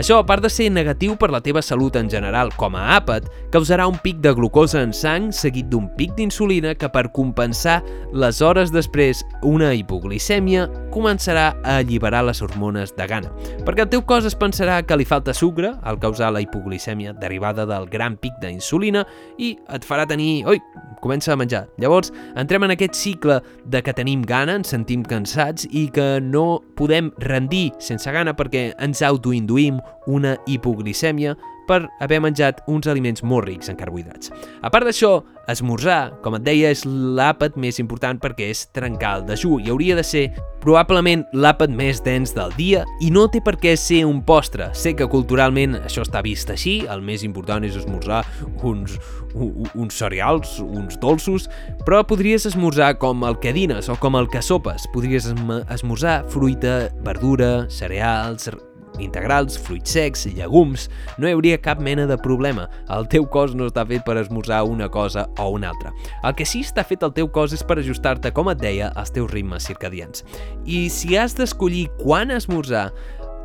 [0.00, 3.26] Això, a part de ser negatiu per la teva salut en general com a àpat,
[3.52, 7.82] causarà un pic de glucosa en sang seguit d'un pic d'insulina que per compensar
[8.16, 13.28] les hores després una hipoglicèmia començarà a alliberar les hormones de gana.
[13.66, 17.68] Perquè el teu cos es pensarà que li falta sucre al causar la hipoglicèmia derivada
[17.68, 19.04] del gran pic d'insulina
[19.36, 20.46] i et farà tenir...
[20.48, 20.64] Oi,
[21.02, 21.66] comença a menjar.
[21.80, 26.60] Llavors, entrem en aquest cicle de que tenim gana, ens sentim cansats i que no
[26.78, 31.36] podem rendir sense gana perquè ens autoinduïm una hipoglicèmia
[31.70, 34.32] per haver menjat uns aliments molt rics en carbohidrats.
[34.62, 39.28] A part d'això, esmorzar, com et deia, és l'àpat més important perquè és trencar el
[39.28, 40.24] dejú i hauria de ser
[40.60, 44.70] probablement l'àpat més dens del dia i no té per què ser un postre.
[44.76, 48.24] Sé que culturalment això està vist així, el més important és esmorzar
[48.66, 48.98] uns,
[49.34, 51.48] uns cereals, uns dolços,
[51.86, 54.88] però podries esmorzar com el que dines o com el que sopes.
[54.94, 55.28] Podries
[55.70, 58.50] esmorzar fruita, verdura, cereals,
[58.98, 60.88] integrals, fruits secs, llegums,
[61.18, 62.66] no hi hauria cap mena de problema.
[62.92, 65.92] El teu cos no està fet per esmorzar una cosa o una altra.
[66.24, 69.14] El que sí està fet el teu cos és per ajustar-te, com et deia, als
[69.14, 70.24] teus ritmes circadians.
[70.64, 72.90] I si has d'escollir quan esmorzar,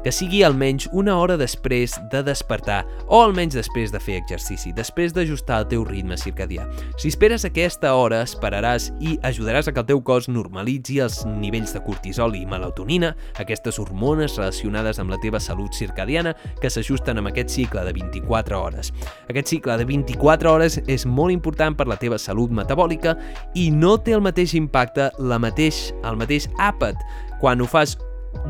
[0.06, 5.16] que sigui almenys una hora després de despertar o almenys després de fer exercici, després
[5.16, 6.68] d'ajustar el teu ritme circadià.
[7.02, 11.74] Si esperes aquesta hora, esperaràs i ajudaràs a que el teu cos normalitzi els nivells
[11.74, 17.34] de cortisol i melatonina, aquestes hormones relacionades amb la teva salut circadiana que s'ajusten amb
[17.34, 18.94] aquest cicle de 24 hores.
[19.26, 23.18] Aquest cicle de 24 hores és molt important per la teva salut metabòlica
[23.58, 27.02] i no té el mateix impacte, la mateix, el mateix àpat
[27.42, 27.98] quan ho fas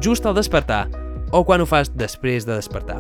[0.04, 3.00] just al despertar o quan ho fas després de despertar.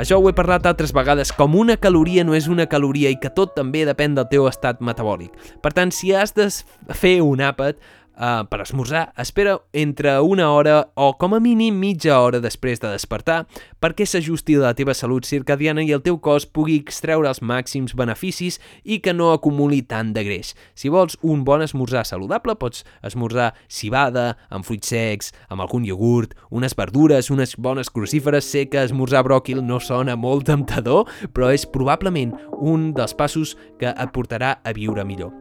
[0.00, 3.32] Això ho he parlat altres vegades, com una caloria no és una caloria i que
[3.32, 5.34] tot també depèn del teu estat metabòlic.
[5.60, 6.48] Per tant, si has de
[6.96, 7.76] fer un àpat,
[8.16, 12.90] uh, per esmorzar, espera entre una hora o com a mínim mitja hora després de
[12.92, 13.42] despertar
[13.82, 18.58] perquè s'ajusti la teva salut circadiana i el teu cos pugui extreure els màxims beneficis
[18.84, 20.52] i que no acumuli tant de greix.
[20.74, 26.36] Si vols un bon esmorzar saludable, pots esmorzar cibada, amb fruits secs, amb algun iogurt,
[26.50, 28.48] unes verdures, unes bones crucíferes.
[28.52, 33.90] Sé que esmorzar bròquil no sona molt temptador, però és probablement un dels passos que
[33.92, 35.32] et portarà a viure millor.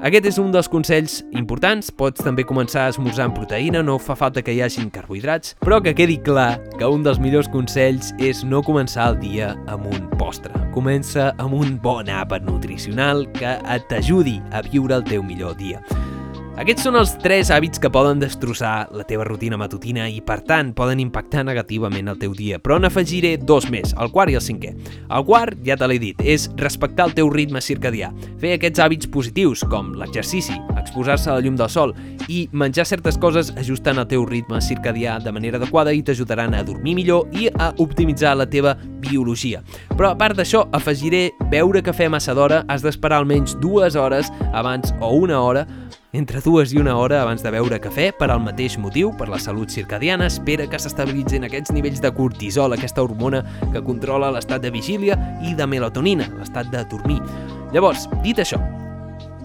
[0.00, 4.14] Aquest és un dels consells importants, pots també començar a esmorzar amb proteïna, no fa
[4.16, 8.40] falta que hi hagin carbohidrats, però que quedi clar que un dels millors consells és
[8.48, 10.56] no començar el dia amb un postre.
[10.72, 13.58] Comença amb un bon àpat nutricional que
[13.92, 15.84] t'ajudi a viure el teu millor dia.
[16.60, 20.74] Aquests són els tres hàbits que poden destrossar la teva rutina matutina i, per tant,
[20.76, 24.74] poden impactar negativament el teu dia, però n'afegiré dos més, el quart i el cinquè.
[25.08, 28.10] El quart, ja te l'he dit, és respectar el teu ritme circadià,
[28.42, 31.94] fer aquests hàbits positius, com l'exercici, exposar-se a la llum del sol
[32.28, 36.60] i menjar certes coses ajustant el teu ritme circadià de manera adequada i t'ajudaran a
[36.66, 39.62] dormir millor i a optimitzar la teva biologia.
[39.96, 44.92] Però a part d'això, afegiré beure cafè massa d'hora, has d'esperar almenys dues hores abans
[45.00, 45.64] o una hora
[46.12, 49.38] entre dues i una hora abans de beure cafè per al mateix motiu, per la
[49.38, 54.72] salut circadiana, espera que s'estabilitzin aquests nivells de cortisol, aquesta hormona que controla l'estat de
[54.74, 57.20] vigília, i de melatonina, l'estat de dormir.
[57.74, 58.58] Llavors, dit això,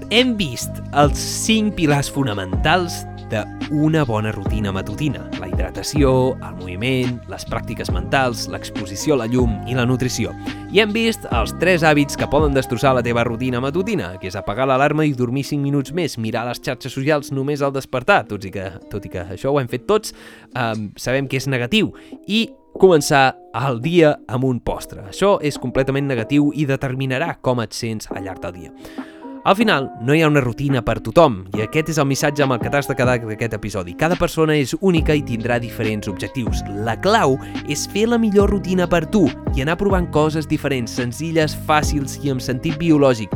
[0.09, 5.23] hem vist els cinc pilars fonamentals d'una bona rutina matutina.
[5.39, 10.33] La hidratació, el moviment, les pràctiques mentals, l'exposició a la llum i la nutrició.
[10.73, 14.37] I hem vist els tres hàbits que poden destrossar la teva rutina matutina, que és
[14.39, 18.45] apagar l'alarma i dormir 5 minuts més, mirar les xarxes socials només al despertar, tot
[18.45, 20.13] i que, tot i que això ho hem fet tots,
[20.53, 21.93] eh, sabem que és negatiu,
[22.27, 25.05] i començar el dia amb un postre.
[25.09, 28.73] Això és completament negatiu i determinarà com et sents al llarg del dia.
[29.45, 32.55] Al final, no hi ha una rutina per tothom, i aquest és el missatge amb
[32.55, 33.93] el que t'has de quedar d'aquest episodi.
[33.93, 36.63] Cada persona és única i tindrà diferents objectius.
[36.81, 37.37] La clau
[37.69, 42.33] és fer la millor rutina per tu i anar provant coses diferents, senzilles, fàcils i
[42.33, 43.29] amb sentit biològic.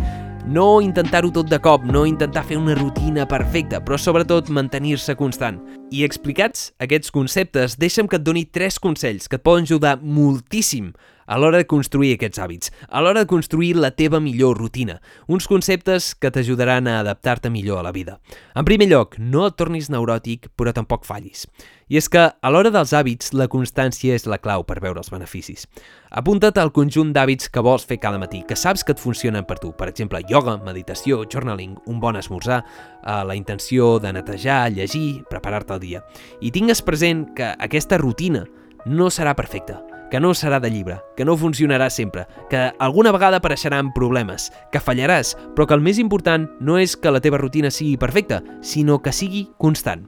[0.50, 5.62] No intentar-ho tot de cop, no intentar fer una rutina perfecta, però sobretot mantenir-se constant.
[5.94, 10.90] I explicats aquests conceptes, deixa'm que et doni tres consells que et poden ajudar moltíssim
[11.30, 14.98] a l'hora de construir aquests hàbits, a l'hora de construir la teva millor rutina,
[15.30, 18.18] uns conceptes que t'ajudaran a adaptar-te millor a la vida.
[18.58, 21.46] En primer lloc, no et tornis neuròtic, però tampoc fallis.
[21.90, 25.10] I és que, a l'hora dels hàbits, la constància és la clau per veure els
[25.14, 25.68] beneficis.
[26.10, 29.60] Apunta't al conjunt d'hàbits que vols fer cada matí, que saps que et funcionen per
[29.62, 29.72] tu.
[29.78, 35.78] Per exemple, yoga, meditació, journaling, un bon esmorzar, eh, la intenció de netejar, llegir, preparar-te
[35.78, 36.04] el dia.
[36.42, 38.46] I tingues present que aquesta rutina
[38.86, 43.38] no serà perfecta, que no serà de llibre, que no funcionarà sempre, que alguna vegada
[43.38, 47.72] apareixeran problemes, que fallaràs, però que el més important no és que la teva rutina
[47.72, 50.08] sigui perfecta, sinó que sigui constant.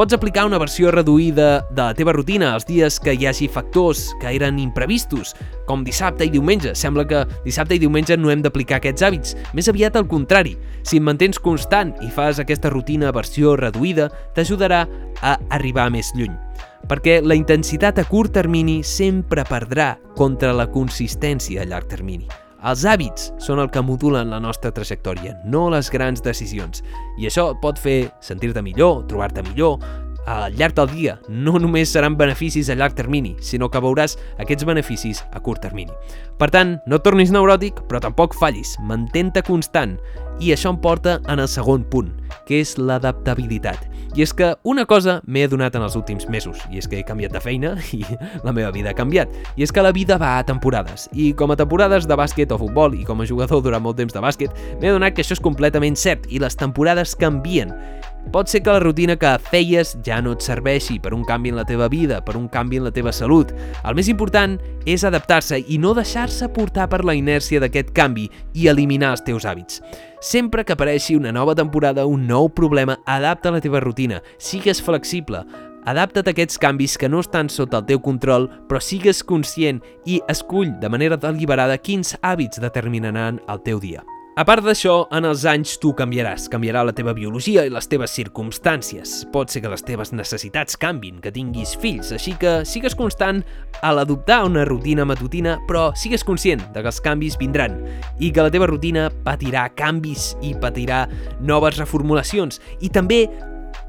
[0.00, 4.06] Pots aplicar una versió reduïda de la teva rutina els dies que hi hagi factors
[4.22, 5.34] que eren imprevistos,
[5.68, 6.72] com dissabte i diumenge.
[6.78, 9.36] Sembla que dissabte i diumenge no hem d'aplicar aquests hàbits.
[9.52, 10.56] Més aviat al contrari.
[10.88, 14.86] Si et mantens constant i fas aquesta rutina versió reduïda, t'ajudarà
[15.20, 16.38] a arribar més lluny
[16.90, 22.26] perquè la intensitat a curt termini sempre perdrà contra la consistència a llarg termini.
[22.66, 26.82] Els hàbits són el que modulen la nostra trajectòria, no les grans decisions.
[27.16, 29.78] I això et pot fer sentir-te millor, trobar-te millor,
[30.26, 31.14] al llarg del dia.
[31.28, 35.94] No només seran beneficis a llarg termini, sinó que veuràs aquests beneficis a curt termini.
[36.38, 38.76] Per tant, no tornis neuròtic, però tampoc fallis.
[38.82, 39.96] Mantén-te constant.
[40.40, 42.14] I això em porta en el segon punt,
[42.48, 43.82] que és l'adaptabilitat.
[44.16, 47.04] I és que una cosa m'he adonat en els últims mesos, i és que he
[47.06, 48.00] canviat de feina i
[48.42, 49.30] la meva vida ha canviat.
[49.54, 51.10] I és que la vida va a temporades.
[51.12, 54.16] I com a temporades de bàsquet o futbol i com a jugador durant molt temps
[54.16, 57.76] de bàsquet, m'he adonat que això és completament cert i les temporades canvien.
[58.32, 61.60] Pot ser que la rutina que feies ja no et serveixi per un canvi en
[61.60, 63.52] la teva vida, per un canvi en la teva salut.
[63.84, 68.68] El més important és adaptar-se i no deixar-se portar per la inèrcia d'aquest canvi i
[68.72, 69.80] eliminar els teus hàbits.
[70.20, 75.46] Sempre que apareixi una nova temporada, un nou problema, adapta la teva rutina, sigues flexible,
[75.88, 80.20] Adapta't a aquests canvis que no estan sota el teu control, però sigues conscient i
[80.28, 84.04] escull de manera deliberada quins hàbits determinaran el teu dia.
[84.40, 86.46] A part d'això, en els anys tu canviaràs.
[86.48, 89.26] Canviarà la teva biologia i les teves circumstàncies.
[89.34, 93.42] Pot ser que les teves necessitats canvin, que tinguis fills, així que sigues constant
[93.84, 97.76] a l'adoptar una rutina matutina, però sigues conscient de que els canvis vindran
[98.16, 101.02] i que la teva rutina patirà canvis i patirà
[101.44, 103.26] noves reformulacions i també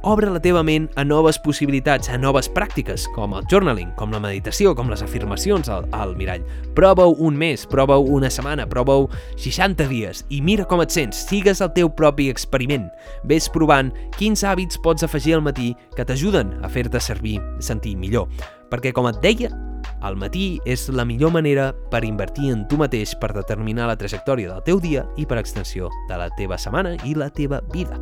[0.01, 4.21] Obre la teva ment a noves possibilitats, a noves pràctiques, com el journaling, com la
[4.23, 6.41] meditació, com les afirmacions al, al mirall.
[6.73, 11.61] Prova-ho un mes, prova-ho una setmana, prova-ho 60 dies i mira com et sents, sigues
[11.61, 12.89] el teu propi experiment.
[13.29, 18.25] Ves provant quins hàbits pots afegir al matí que t'ajuden a fer-te servir, sentir millor.
[18.73, 19.53] Perquè, com et deia,
[20.01, 24.55] al matí és la millor manera per invertir en tu mateix per determinar la trajectòria
[24.55, 28.01] del teu dia i per extensió de la teva setmana i la teva vida.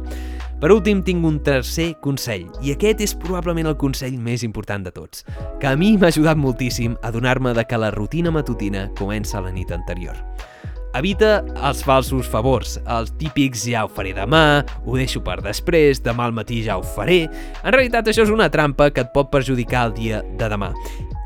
[0.60, 4.91] Per últim, tinc un tercer consell, i aquest és probablement el consell més important de
[4.91, 5.24] tots,
[5.62, 9.53] que a mi m'ha ajudat moltíssim a donar-me de que la rutina matutina comença la
[9.55, 10.20] nit anterior.
[10.99, 16.28] Evita els falsos favors, els típics ja ho faré demà, ho deixo per després, demà
[16.28, 17.22] al matí ja ho faré...
[17.64, 20.74] En realitat això és una trampa que et pot perjudicar el dia de demà.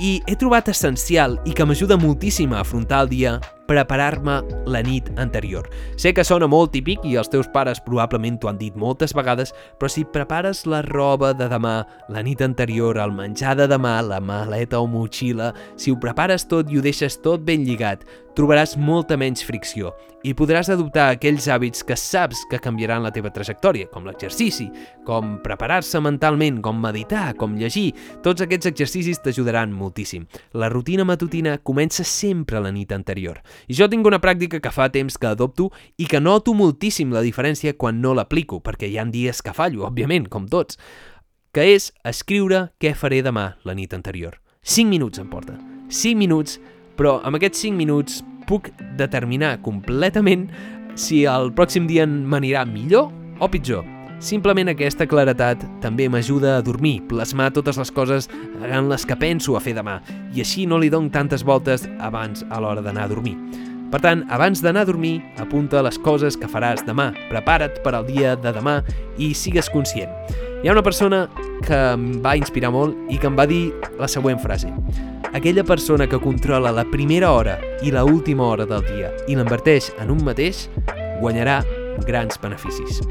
[0.04, 5.10] I he trobat essencial i que m'ajuda moltíssim a afrontar el dia preparar-me la nit
[5.20, 5.70] anterior.
[5.96, 9.54] Sé que sona molt típic i els teus pares probablement t'ho han dit moltes vegades,
[9.80, 11.76] però si prepares la roba de demà,
[12.10, 16.72] la nit anterior, el menjar de demà, la maleta o motxilla, si ho prepares tot
[16.72, 18.04] i ho deixes tot ben lligat,
[18.34, 19.94] trobaràs molta menys fricció
[20.24, 24.70] i podràs adoptar aquells hàbits que saps que canviaran la teva trajectòria, com l'exercici,
[25.06, 27.90] com preparar-se mentalment, com meditar, com llegir.
[28.24, 30.24] Tots aquests exercicis t'ajudaran moltíssim.
[30.56, 33.42] La rutina matutina comença sempre la nit anterior.
[33.68, 37.24] I jo tinc una pràctica que fa temps que adopto i que noto moltíssim la
[37.26, 40.80] diferència quan no l'aplico, perquè hi han dies que fallo, òbviament, com tots,
[41.54, 44.40] que és escriure què faré demà la nit anterior.
[44.64, 45.58] 5 minuts em porta.
[45.90, 46.60] 5 minuts,
[46.98, 50.50] però amb aquests 5 minuts puc determinar completament
[50.96, 53.93] si el pròxim dia m'anirà millor o pitjor.
[54.24, 58.30] Simplement aquesta claretat també m'ajuda a dormir, plasmar totes les coses
[58.64, 59.98] en les que penso a fer demà,
[60.32, 63.34] i així no li dono tantes voltes abans a l'hora d'anar a dormir.
[63.92, 68.08] Per tant, abans d'anar a dormir, apunta les coses que faràs demà, prepara't per al
[68.08, 68.78] dia de demà
[69.20, 70.16] i sigues conscient.
[70.64, 71.26] Hi ha una persona
[71.68, 74.72] que em va inspirar molt i que em va dir la següent frase.
[75.34, 79.92] Aquella persona que controla la primera hora i la última hora del dia i l'inverteix
[80.00, 80.70] en un mateix,
[81.20, 81.60] guanyarà
[82.08, 83.04] grans beneficis.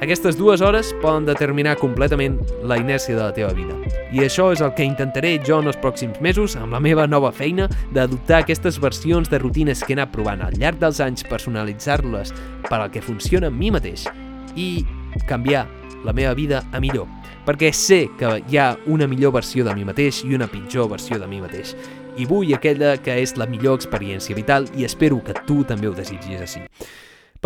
[0.00, 3.74] Aquestes dues hores poden determinar completament la inèrcia de la teva vida.
[4.12, 7.32] I això és el que intentaré jo en els pròxims mesos, amb la meva nova
[7.32, 12.34] feina, d'adoptar aquestes versions de rutines que he anat provant al llarg dels anys, personalitzar-les
[12.68, 14.06] per al que funciona amb mi mateix
[14.54, 14.84] i
[15.26, 15.64] canviar
[16.04, 17.08] la meva vida a millor.
[17.46, 21.18] Perquè sé que hi ha una millor versió de mi mateix i una pitjor versió
[21.18, 21.74] de mi mateix.
[22.16, 25.94] I vull aquella que és la millor experiència vital i espero que tu també ho
[25.94, 26.64] desitgis així.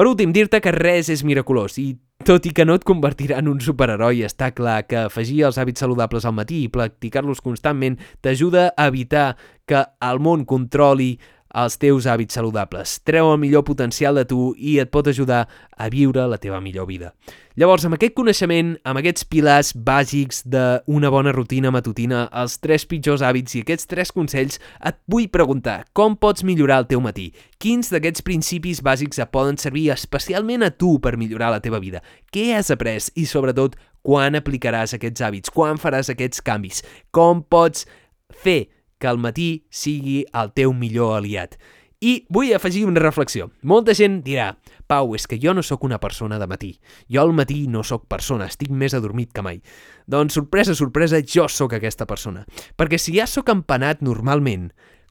[0.01, 1.91] Per últim, dir-te que res és miraculós i
[2.25, 5.85] tot i que no et convertirà en un superheroi, està clar que afegir els hàbits
[5.85, 9.35] saludables al matí i practicar-los constantment t'ajuda a evitar
[9.69, 11.11] que el món controli
[11.55, 12.99] els teus hàbits saludables.
[13.07, 15.47] Treu el millor potencial de tu i et pot ajudar
[15.77, 17.13] a viure la teva millor vida.
[17.59, 23.25] Llavors, amb aquest coneixement, amb aquests pilars bàsics d'una bona rutina matutina, els tres pitjors
[23.27, 27.31] hàbits i aquests tres consells, et vull preguntar com pots millorar el teu matí?
[27.61, 32.01] Quins d'aquests principis bàsics et poden servir especialment a tu per millorar la teva vida?
[32.33, 33.77] Què has après i, sobretot,
[34.07, 35.53] quan aplicaràs aquests hàbits?
[35.53, 36.85] Quan faràs aquests canvis?
[37.13, 37.85] Com pots
[38.31, 38.71] fer
[39.01, 41.57] que el matí sigui el teu millor aliat.
[42.01, 43.51] I vull afegir una reflexió.
[43.61, 44.55] Molta gent dirà,
[44.89, 46.71] Pau, és que jo no sóc una persona de matí.
[47.13, 49.61] Jo al matí no sóc persona, estic més adormit que mai.
[50.09, 52.47] Doncs, sorpresa, sorpresa, jo sóc aquesta persona.
[52.81, 54.71] Perquè si ja sóc empanat normalment,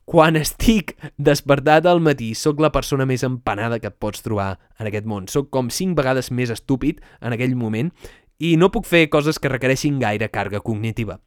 [0.09, 4.89] quan estic despertat al matí, sóc la persona més empanada que et pots trobar en
[4.89, 5.27] aquest món.
[5.29, 7.93] Sóc com cinc vegades més estúpid en aquell moment
[8.41, 11.19] i no puc fer coses que requereixin gaire càrrega cognitiva.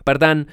[0.00, 0.46] Per tant,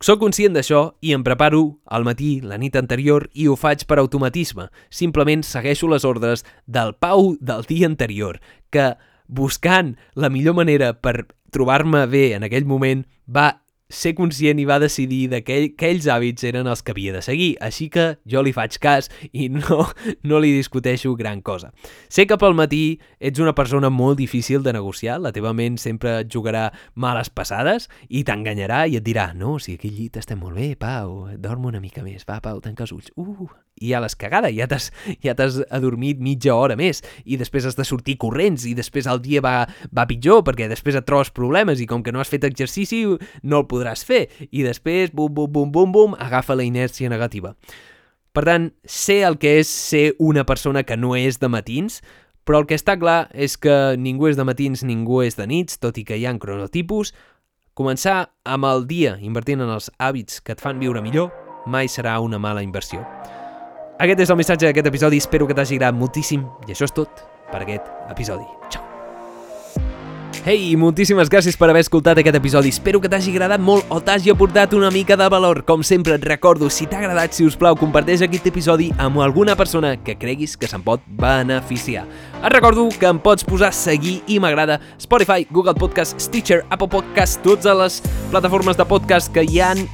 [0.00, 3.98] sóc conscient d'això i em preparo al matí, la nit anterior, i ho faig per
[3.98, 4.68] automatisme.
[4.90, 8.40] Simplement segueixo les ordres del Pau del dia anterior,
[8.70, 8.92] que
[9.26, 14.78] buscant la millor manera per trobar-me bé en aquell moment va ser conscient i va
[14.82, 18.76] decidir que aquells hàbits eren els que havia de seguir, així que jo li faig
[18.82, 19.86] cas i no,
[20.28, 21.72] no li discuteixo gran cosa.
[22.12, 26.18] Sé que pel matí ets una persona molt difícil de negociar, la teva ment sempre
[26.22, 30.40] et jugarà males passades i t'enganyarà i et dirà no, si aquí al llit estem
[30.42, 33.12] molt bé, Pau, dorm una mica més, va, Pau, tanca els ulls.
[33.16, 33.48] Uh,
[33.80, 34.90] i ja l'has cagada, ja t'has
[35.24, 35.34] ja
[35.70, 39.66] adormit mitja hora més i després has de sortir corrents i després el dia va,
[39.94, 43.04] va pitjor perquè després et trobes problemes i com que no has fet exercici
[43.42, 47.54] no el podràs fer i després bum bum bum bum bum agafa la inèrcia negativa.
[48.32, 52.02] Per tant, sé el que és ser una persona que no és de matins,
[52.46, 55.80] però el que està clar és que ningú és de matins, ningú és de nits,
[55.82, 57.12] tot i que hi ha cronotipus.
[57.74, 61.34] Començar amb el dia invertint en els hàbits que et fan viure millor
[61.68, 63.04] mai serà una mala inversió.
[63.98, 67.24] Aquest és el missatge d'aquest episodi, espero que t'hagi agradat moltíssim i això és tot
[67.50, 68.46] per aquest episodi.
[68.70, 68.84] Ciao!
[70.46, 72.70] Hey, moltíssimes gràcies per haver escoltat aquest episodi.
[72.70, 75.64] Espero que t'hagi agradat molt o t'hagi aportat una mica de valor.
[75.66, 79.58] Com sempre et recordo, si t'ha agradat, si us plau, comparteix aquest episodi amb alguna
[79.58, 82.06] persona que creguis que se'n pot beneficiar.
[82.38, 87.42] Et recordo que em pots posar seguir i m'agrada Spotify, Google Podcast, Stitcher, Apple Podcast,
[87.42, 89.88] totes les plataformes de podcast que hi han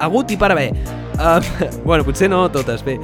[0.00, 0.70] hagut i per haver.
[1.16, 1.40] Uh,
[1.84, 2.98] bueno, potser no totes, bé.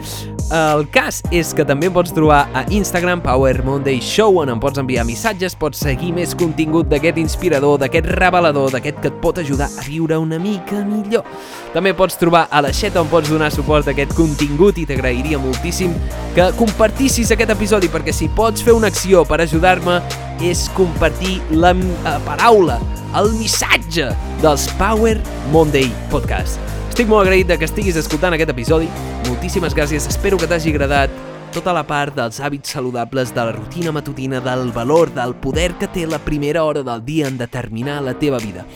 [0.52, 4.80] El cas és que també pots trobar a Instagram Power Monday Show on em pots
[4.82, 9.70] enviar missatges, pots seguir més contingut d'aquest inspirador, d'aquest revelador, d'aquest que et pot ajudar
[9.72, 11.24] a viure una mica millor.
[11.72, 15.40] També pots trobar a la xeta on pots donar suport a aquest contingut i t'agrairia
[15.40, 15.94] moltíssim
[16.36, 20.02] que compartissis aquest episodi perquè si pots fer una acció per ajudar-me
[20.44, 22.76] és compartir la uh, paraula,
[23.16, 24.10] el missatge
[24.44, 25.16] dels Power
[25.54, 26.71] Monday Podcast.
[26.92, 28.84] Estic molt agraït de que estiguis escoltant aquest episodi.
[29.24, 31.14] Moltíssimes gràcies, espero que t'hagi agradat
[31.56, 35.88] tota la part dels hàbits saludables, de la rutina matutina, del valor, del poder que
[35.88, 38.66] té la primera hora del dia en determinar la teva vida.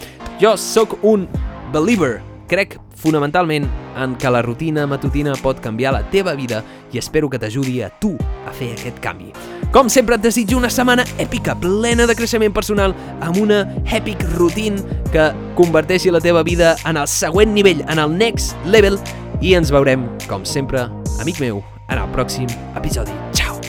[0.40, 1.28] Jo sóc un
[1.74, 3.68] believer, crec fonamentalment
[4.00, 6.64] en que la rutina matutina pot canviar la teva vida
[6.96, 9.34] i espero que t'ajudi a tu a fer aquest canvi.
[9.74, 14.80] Com sempre et desitjo una setmana èpica, plena de creixement personal, amb una epic routine
[15.12, 18.98] que converteixi la teva vida en el següent nivell, en el next level,
[19.44, 20.86] i ens veurem, com sempre,
[21.20, 21.60] amic meu,
[21.90, 22.48] en el pròxim
[22.78, 23.12] episodi.
[23.36, 23.60] Ciao!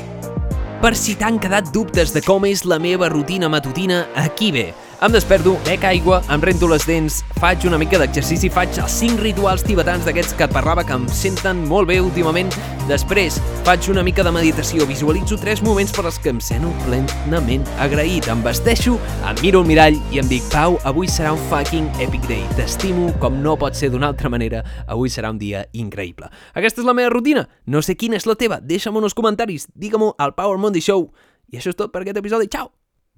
[0.82, 4.70] Per si t'han quedat dubtes de com és la meva rutina matutina, aquí ve
[5.00, 9.22] em desperto, bec aigua, em rento les dents, faig una mica d'exercici, faig els 5
[9.22, 12.50] rituals tibetans d'aquests que et parlava que em senten molt bé últimament.
[12.89, 13.38] Després,
[13.68, 18.26] faig una mica de meditació, visualitzo tres moments per als que em sento plenament agraït.
[18.34, 22.26] Em vesteixo, em miro al mirall i em dic Pau, avui serà un fucking epic
[22.26, 22.41] day.
[22.58, 24.64] T'estimo com no pot ser d'una altra manera.
[24.88, 26.32] Avui serà un dia increïble.
[26.58, 27.45] Aquesta és la meva rutina.
[27.68, 28.58] No sé quina és la teva.
[28.64, 29.70] Deixa'm uns comentaris.
[29.76, 31.12] Digue-m'ho al Power Monday Show.
[31.54, 32.50] I això és tot per aquest episodi.
[32.50, 32.87] Ciao!